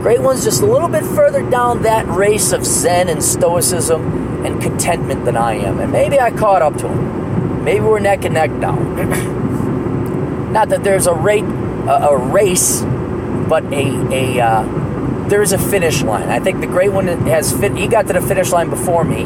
[0.02, 4.60] Great One's just a little bit further down that race of Zen and Stoicism and
[4.60, 5.80] contentment than I am.
[5.80, 7.64] And maybe I caught up to him.
[7.64, 8.74] Maybe we're neck and neck now.
[10.52, 15.58] Not that there's a rate, a, a race, but a, a uh, there is a
[15.58, 16.28] finish line.
[16.28, 17.74] I think the Great One has fit.
[17.76, 19.24] He got to the finish line before me.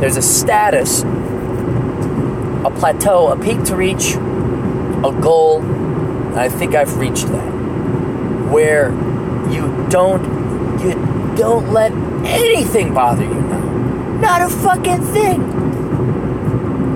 [0.00, 5.60] There's a status, a plateau, a peak to reach, a goal.
[6.34, 7.57] I think I've reached that
[8.50, 8.90] where
[9.50, 10.22] you don't
[10.80, 10.94] you
[11.36, 11.92] don't let
[12.24, 14.18] anything bother you now.
[14.20, 15.42] Not a fucking thing.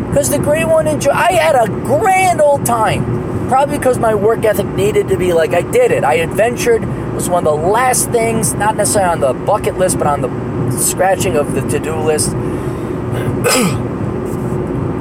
[0.08, 3.48] Because the great one enjoy I had a grand old time.
[3.48, 6.04] Probably because my work ethic needed to be like I did it.
[6.04, 9.98] I adventured it was one of the last things, not necessarily on the bucket list,
[9.98, 12.30] but on the scratching of the to-do list.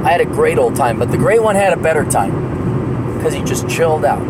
[0.04, 3.32] I had a great old time, but the great one had a better time because
[3.32, 4.20] he just chilled out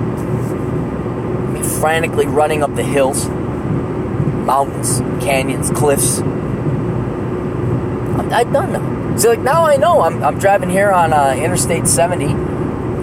[1.83, 6.20] frantically running up the hills, mountains, canyons, cliffs.
[6.20, 9.18] I'm, I've done them.
[9.18, 12.35] So like now I know I'm, I'm driving here on uh, Interstate 70.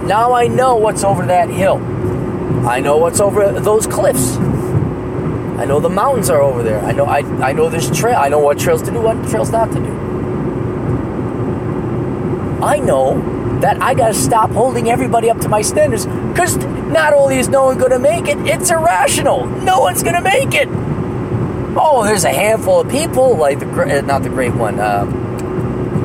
[0.07, 1.75] Now I know what's over that hill.
[2.65, 4.37] I know what's over those cliffs.
[4.37, 6.79] I know the mountains are over there.
[6.79, 8.15] I know I, I know there's trail.
[8.15, 9.91] I know what trails to do, what trails not to do.
[12.63, 13.17] I know
[13.61, 17.65] that I gotta stop holding everybody up to my standards because not only is no
[17.65, 19.45] one gonna make it, it's irrational.
[19.45, 20.69] No one's gonna make it.
[21.77, 25.05] Oh, there's a handful of people like the uh, not the great one, uh,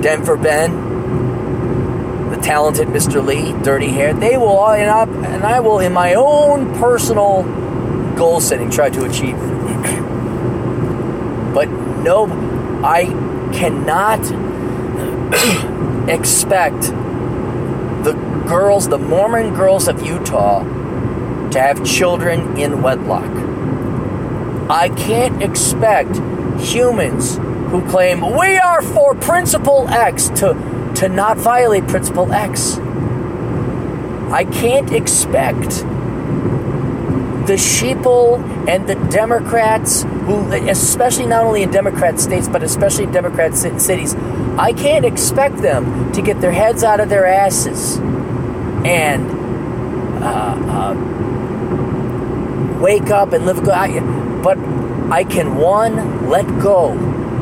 [0.02, 3.24] Denver Ben, the talented Mr.
[3.24, 4.12] Lee, dirty hair.
[4.12, 7.44] They will up, and I will, in my own personal
[8.16, 9.36] goal setting, try to achieve
[11.54, 11.68] but
[12.02, 12.26] no,
[12.84, 13.06] I
[13.54, 14.20] cannot
[16.10, 16.92] expect
[18.46, 20.62] girls, the Mormon girls of Utah,
[21.50, 23.30] to have children in wedlock.
[24.70, 26.16] I can't expect
[26.60, 32.78] humans who claim we are for Principle X to, to not violate Principle X.
[34.32, 35.70] I can't expect
[37.46, 38.38] the sheeple
[38.68, 44.14] and the Democrats, who, especially not only in Democrat states, but especially in Democrat cities,
[44.56, 48.00] I can't expect them to get their heads out of their asses
[48.84, 49.30] and
[50.22, 50.94] uh, uh,
[52.80, 53.66] wake up and live.
[53.68, 54.00] I,
[54.42, 54.58] but
[55.10, 56.92] I can one let go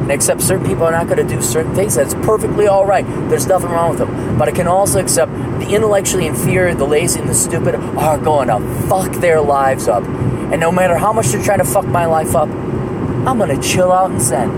[0.03, 1.95] and accept certain people are not going to do certain things.
[1.95, 3.07] That's perfectly all right.
[3.29, 4.37] There's nothing wrong with them.
[4.37, 8.49] But I can also accept the intellectually inferior, the lazy, and the stupid are going
[8.49, 10.03] to fuck their lives up.
[10.05, 13.69] And no matter how much they're trying to fuck my life up, I'm going to
[13.69, 14.51] chill out and zen.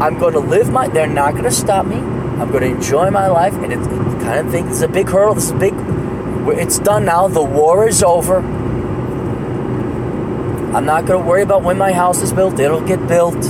[0.00, 0.88] I'm going to live my.
[0.88, 1.96] They're not going to stop me.
[1.96, 3.86] I'm going to enjoy my life, and it's
[4.24, 5.34] kind of think is a big hurdle.
[5.34, 5.74] This is big.
[6.58, 7.28] It's done now.
[7.28, 8.38] The war is over.
[10.74, 12.58] I'm not going to worry about when my house is built.
[12.58, 13.40] It'll get built.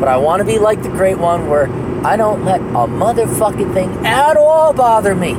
[0.00, 1.70] But I want to be like the great one where
[2.04, 5.30] I don't let a motherfucking thing at all bother me.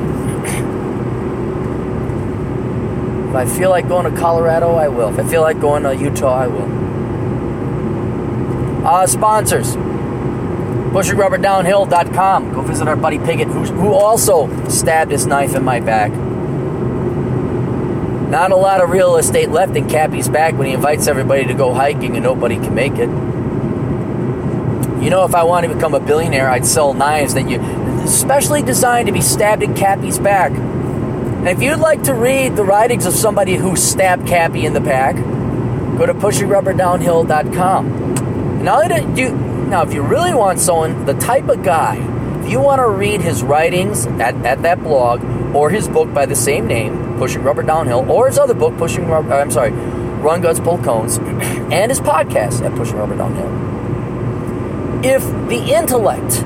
[3.30, 5.10] if I feel like going to Colorado, I will.
[5.10, 6.82] If I feel like going to Utah, I will.
[8.88, 9.76] Uh, sponsors
[10.92, 12.54] bushrubberdownhill.com.
[12.54, 16.12] Go visit our buddy Piggott, who, who also stabbed his knife in my back.
[18.30, 21.54] Not a lot of real estate left in Cappy's back when he invites everybody to
[21.54, 23.10] go hiking and nobody can make it.
[25.04, 27.60] You know, if I wanted to become a billionaire, I'd sell knives that you
[28.08, 30.52] specially designed to be stabbed in Cappy's back.
[30.52, 34.80] And if you'd like to read the writings of somebody who stabbed Cappy in the
[34.80, 35.16] back,
[35.98, 38.64] go to pushingrubberdownhill.com.
[38.64, 38.82] Now,
[39.16, 41.96] you, now, if you really want someone, the type of guy,
[42.44, 45.24] if you want to read his writings at, at that blog
[45.56, 49.08] or his book by the same name, Pushing Rubber Downhill, or his other book, Pushing
[49.08, 53.72] Rubber, uh, I'm sorry, Run Guts Pull Cones, and his podcast at Pushing Rubber Downhill
[55.04, 56.44] if the intellect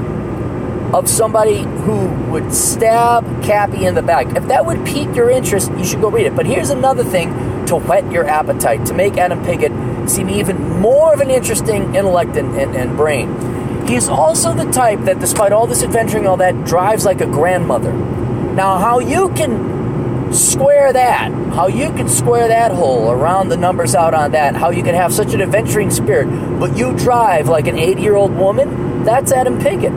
[0.94, 5.72] of somebody who would stab Cappy in the back, if that would pique your interest,
[5.74, 6.36] you should go read it.
[6.36, 7.30] But here's another thing
[7.66, 9.72] to whet your appetite, to make Adam Piggott
[10.10, 13.88] seem even more of an interesting intellect and, and, and brain.
[13.88, 17.94] He's also the type that, despite all this adventuring, all that, drives like a grandmother.
[17.94, 23.94] Now, how you can square that, how you can square that hole around the numbers
[23.94, 26.28] out on that, how you can have such an adventuring spirit,
[26.60, 29.94] but you drive like an 80 year old woman, that's Adam Piggott.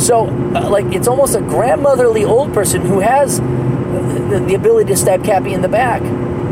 [0.00, 4.96] So, uh, like, it's almost a grandmotherly old person who has the, the, ability to
[4.96, 6.02] stab Cappy in the back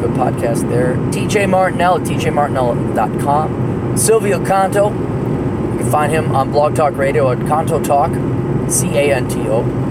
[0.00, 0.94] Good podcast there.
[0.94, 3.96] TJ Martinell at tjmartinell.com.
[3.96, 8.12] Silvio Canto, you can find him on Blog Talk Radio at Canto Talk,
[8.70, 9.87] C A N T O.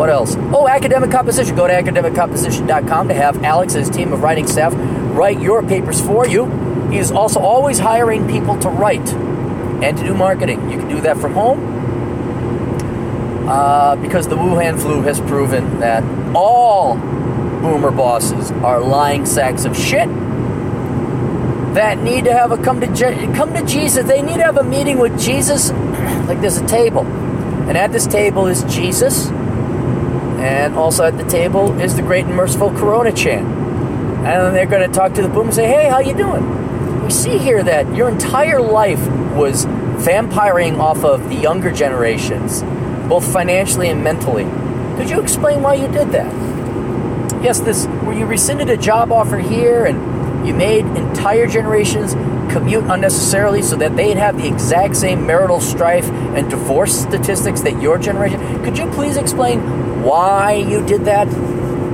[0.00, 0.34] What else?
[0.34, 1.54] Oh, academic composition.
[1.54, 4.72] Go to academiccomposition.com to have Alex and his team of writing staff
[5.14, 6.46] write your papers for you.
[6.90, 9.06] He is also always hiring people to write
[9.82, 10.70] and to do marketing.
[10.70, 11.60] You can do that from home
[13.46, 16.02] uh, because the Wuhan flu has proven that
[16.34, 20.08] all boomer bosses are lying sacks of shit
[21.74, 24.06] that need to have a come to Je- come to Jesus.
[24.06, 25.70] They need to have a meeting with Jesus.
[26.26, 27.06] like there's a table,
[27.68, 29.30] and at this table is Jesus,
[30.40, 33.44] and also at the table is the great and merciful Corona Chan.
[33.44, 37.04] And then they're going to talk to the boom and say, "Hey, how you doing?
[37.04, 42.62] We see here that your entire life was vampiring off of the younger generations."
[43.10, 44.44] both financially and mentally.
[44.96, 46.32] Could you explain why you did that?
[47.42, 52.14] Yes, this where you rescinded a job offer here and you made entire generations
[52.52, 57.82] commute unnecessarily so that they'd have the exact same marital strife and divorce statistics that
[57.82, 58.62] your generation.
[58.62, 59.58] Could you please explain
[60.02, 61.28] why you did that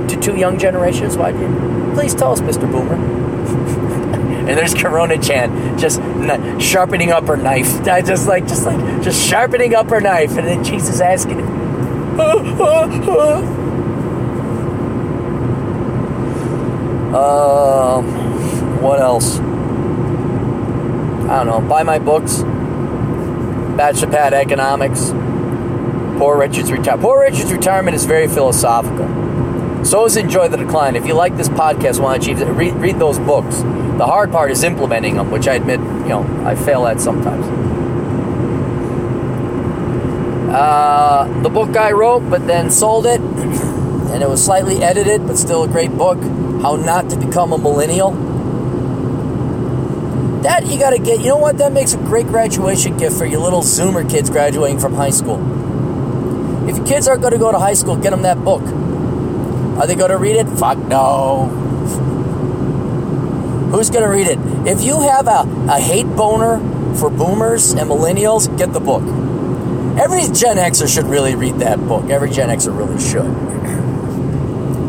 [0.09, 1.17] to two young generations?
[1.17, 1.91] Why you?
[1.93, 2.69] Please tell us, Mr.
[2.69, 2.95] Boomer.
[4.47, 6.01] and there's Corona Chan just
[6.61, 7.83] sharpening up her knife.
[7.83, 11.45] Just like, just like, just sharpening up her knife, and then Jesus asking.
[17.07, 19.39] Um, what else?
[19.39, 21.61] I don't know.
[21.67, 22.41] Buy my books.
[23.77, 25.11] Bachelor Pad Economics.
[26.17, 27.03] Poor Richard's Retirement.
[27.03, 29.85] Poor Richard's Retirement is very philosophical.
[29.85, 30.95] So is Enjoy the Decline.
[30.95, 33.61] If you like this podcast, want to achieve it, read, read those books.
[33.61, 37.45] The hard part is implementing them, which I admit, you know, I fail at sometimes.
[40.51, 45.37] Uh, the book I wrote, but then sold it, and it was slightly edited, but
[45.37, 46.17] still a great book.
[46.61, 48.11] How Not to Become a Millennial.
[50.41, 51.19] That you got to get.
[51.19, 51.59] You know what?
[51.59, 55.66] That makes a great graduation gift for your little Zoomer kids graduating from high school.
[56.87, 58.61] Kids aren't going to go to high school, get them that book.
[58.61, 60.47] Are they going to read it?
[60.57, 61.47] Fuck no.
[63.71, 64.39] Who's going to read it?
[64.65, 66.59] If you have a, a hate boner
[66.95, 69.03] for boomers and millennials, get the book.
[69.99, 72.09] Every Gen Xer should really read that book.
[72.09, 73.25] Every Gen Xer really should.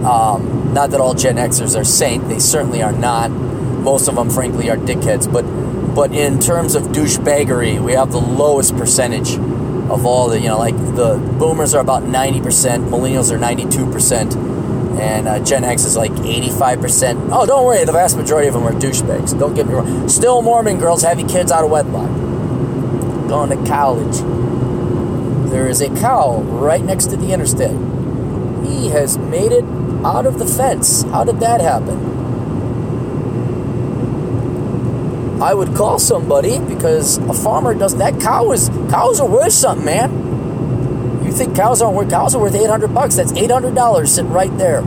[0.06, 3.30] Um, not that all Gen Xers are saint, they certainly are not.
[3.32, 5.30] Most of them, frankly, are dickheads.
[5.30, 5.42] But
[5.94, 9.36] but in terms of douchebaggery, we have the lowest percentage
[9.90, 14.58] of all the you know like the boomers are about 90%, millennials are 92%
[14.98, 17.28] and uh, Gen X is like 85%.
[17.30, 19.38] Oh, don't worry, the vast majority of them are douchebags.
[19.38, 20.08] Don't get me wrong.
[20.08, 22.08] Still Mormon girls having kids out of wedlock.
[23.28, 24.18] Going to college.
[25.50, 27.70] There is a cow right next to the interstate.
[28.66, 29.64] He has made it
[30.04, 31.02] out of the fence.
[31.04, 32.17] How did that happen?
[35.40, 39.84] I would call somebody because a farmer does that cow is cows are worth something,
[39.84, 41.24] man.
[41.24, 43.16] You think cows aren't worth cows are worth 800 bucks?
[43.16, 44.82] That's 800 dollars sitting right there.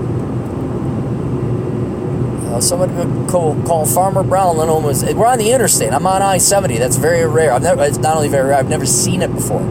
[2.51, 5.05] Uh, somebody would call, call Farmer Brown Lindholm was.
[5.05, 5.93] We're on the interstate.
[5.93, 6.79] I'm on I-70.
[6.79, 7.53] That's very rare.
[7.53, 7.81] I've never.
[7.83, 8.57] It's not only very rare.
[8.57, 9.63] I've never seen it before.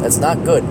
[0.00, 0.64] That's not good.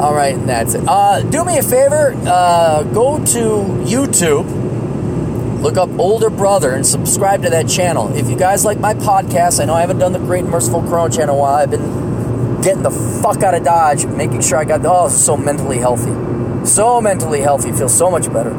[0.00, 0.88] All right, and that's it.
[0.88, 2.14] Uh, do me a favor.
[2.24, 3.38] Uh, go to
[3.84, 4.59] YouTube.
[5.60, 8.16] Look up Older Brother and subscribe to that channel.
[8.16, 11.12] If you guys like my podcast, I know I haven't done the Great Merciful Corona
[11.12, 15.10] channel while I've been getting the fuck out of Dodge, making sure I got oh
[15.10, 18.54] so mentally healthy, so mentally healthy, feel so much better.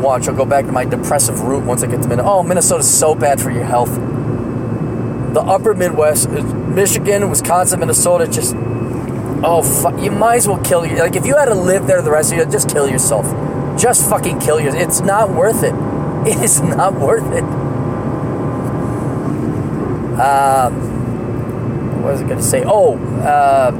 [0.00, 2.30] Watch, I'll go back to my depressive route once I get to Minnesota.
[2.30, 3.92] Oh, Minnesota's so bad for your health.
[3.92, 8.54] The Upper Midwest, uh, Michigan, Wisconsin, Minnesota, just
[9.42, 10.98] oh fuck, you might as well kill you.
[10.98, 13.26] Like if you had to live there the rest of your, just kill yourself.
[13.78, 14.82] Just fucking kill yourself.
[14.82, 15.74] It's not worth it.
[16.24, 17.44] It is not worth it.
[20.18, 22.64] Um, what was I going to say?
[22.64, 23.72] Oh, uh,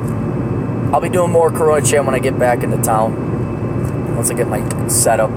[0.92, 1.50] I'll be doing more
[1.80, 4.14] Chat when I get back into town.
[4.14, 5.30] Once I get my setup.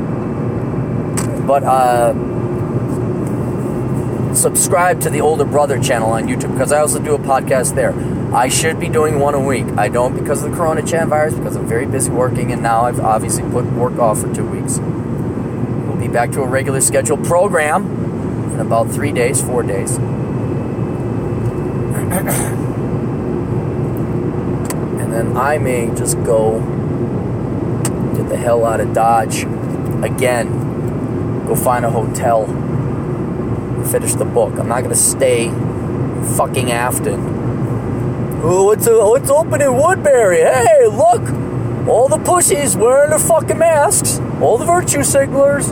[1.47, 2.13] But uh,
[4.33, 7.93] subscribe to the Older Brother channel on YouTube because I also do a podcast there.
[8.33, 9.65] I should be doing one a week.
[9.77, 12.99] I don't because of the Corona virus because I'm very busy working and now I've
[12.99, 14.79] obviously put work off for two weeks.
[14.79, 17.85] We'll be back to a regular scheduled program
[18.53, 19.95] in about three days, four days.
[19.97, 20.33] and
[25.13, 26.59] then I may just go
[28.17, 29.43] get the hell out of Dodge
[30.03, 31.45] again.
[31.47, 32.45] Go find a hotel.
[33.89, 34.59] Finish the book.
[34.59, 35.47] I'm not gonna stay
[36.35, 37.36] fucking Afton.
[38.39, 40.39] Oh, what's, uh, what's open in Woodbury?
[40.39, 41.21] Hey, look!
[41.87, 44.19] All the pussies wearing their fucking masks.
[44.41, 45.67] All the virtue signalers.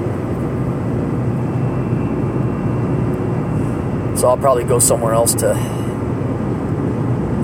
[4.18, 5.54] So I'll probably go somewhere else to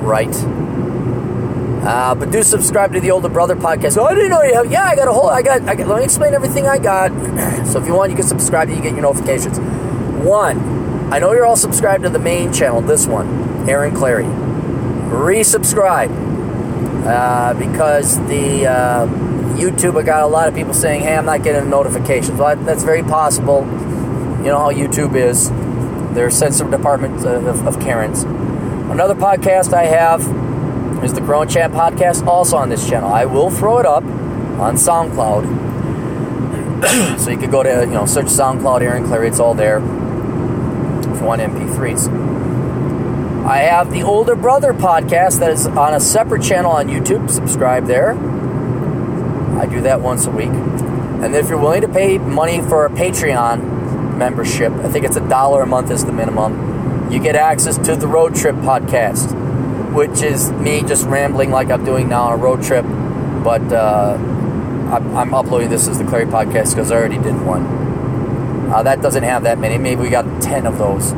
[0.04, 0.34] write.
[1.86, 3.98] Uh, but do subscribe to the Older Brother podcast.
[3.98, 4.72] Oh, I didn't know you have.
[4.72, 5.30] Yeah, I got a whole.
[5.30, 5.62] I got.
[5.64, 5.88] I got.
[5.88, 7.12] Let me explain everything I got.
[7.72, 8.68] So if you want, you can subscribe.
[8.70, 8.76] To.
[8.76, 9.60] You get your notifications.
[10.26, 10.60] One,
[11.14, 12.82] I know you're all subscribed to the main channel.
[12.82, 14.51] This one, Aaron Clarey.
[15.12, 16.10] Resubscribe
[17.06, 19.08] uh, because the uh,
[19.58, 20.00] YouTube.
[20.00, 23.04] I got a lot of people saying, "Hey, I'm not getting notifications." Well, that's very
[23.04, 23.62] possible.
[24.40, 25.52] You know how YouTube is.
[26.16, 28.24] Their sensitive department of, of Karens.
[28.24, 30.22] Another podcast I have
[31.04, 33.14] is the Corona Chat podcast, also on this channel.
[33.14, 35.46] I will throw it up on SoundCloud.
[37.20, 39.78] so you could go to, you know, search SoundCloud Aaron Clarey, it's all there.
[39.78, 42.11] If you want MP3s.
[43.52, 47.30] I have the Older Brother podcast that is on a separate channel on YouTube.
[47.30, 48.12] Subscribe there.
[49.60, 50.48] I do that once a week.
[50.48, 55.28] And if you're willing to pay money for a Patreon membership, I think it's a
[55.28, 59.38] dollar a month is the minimum, you get access to the Road Trip podcast
[59.94, 62.86] which is me just rambling like I'm doing now on a road trip.
[62.86, 67.66] But uh, I'm, uploading this as the Clarey podcast because I already did one.
[68.72, 69.78] Uh, that doesn't have that many.
[69.78, 71.12] Maybe we got 10 of those.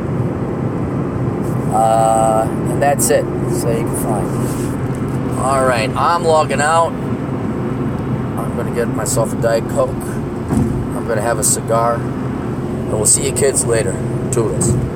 [1.74, 3.24] Uh, and that's it.
[3.52, 5.40] So you can find.
[5.40, 6.92] All right, I'm logging out.
[6.92, 9.90] I'm to get myself a Diet Coke.
[9.90, 11.96] I'm to have a cigar.
[11.96, 13.92] And we'll see you kids later.
[14.32, 14.93] Toodles.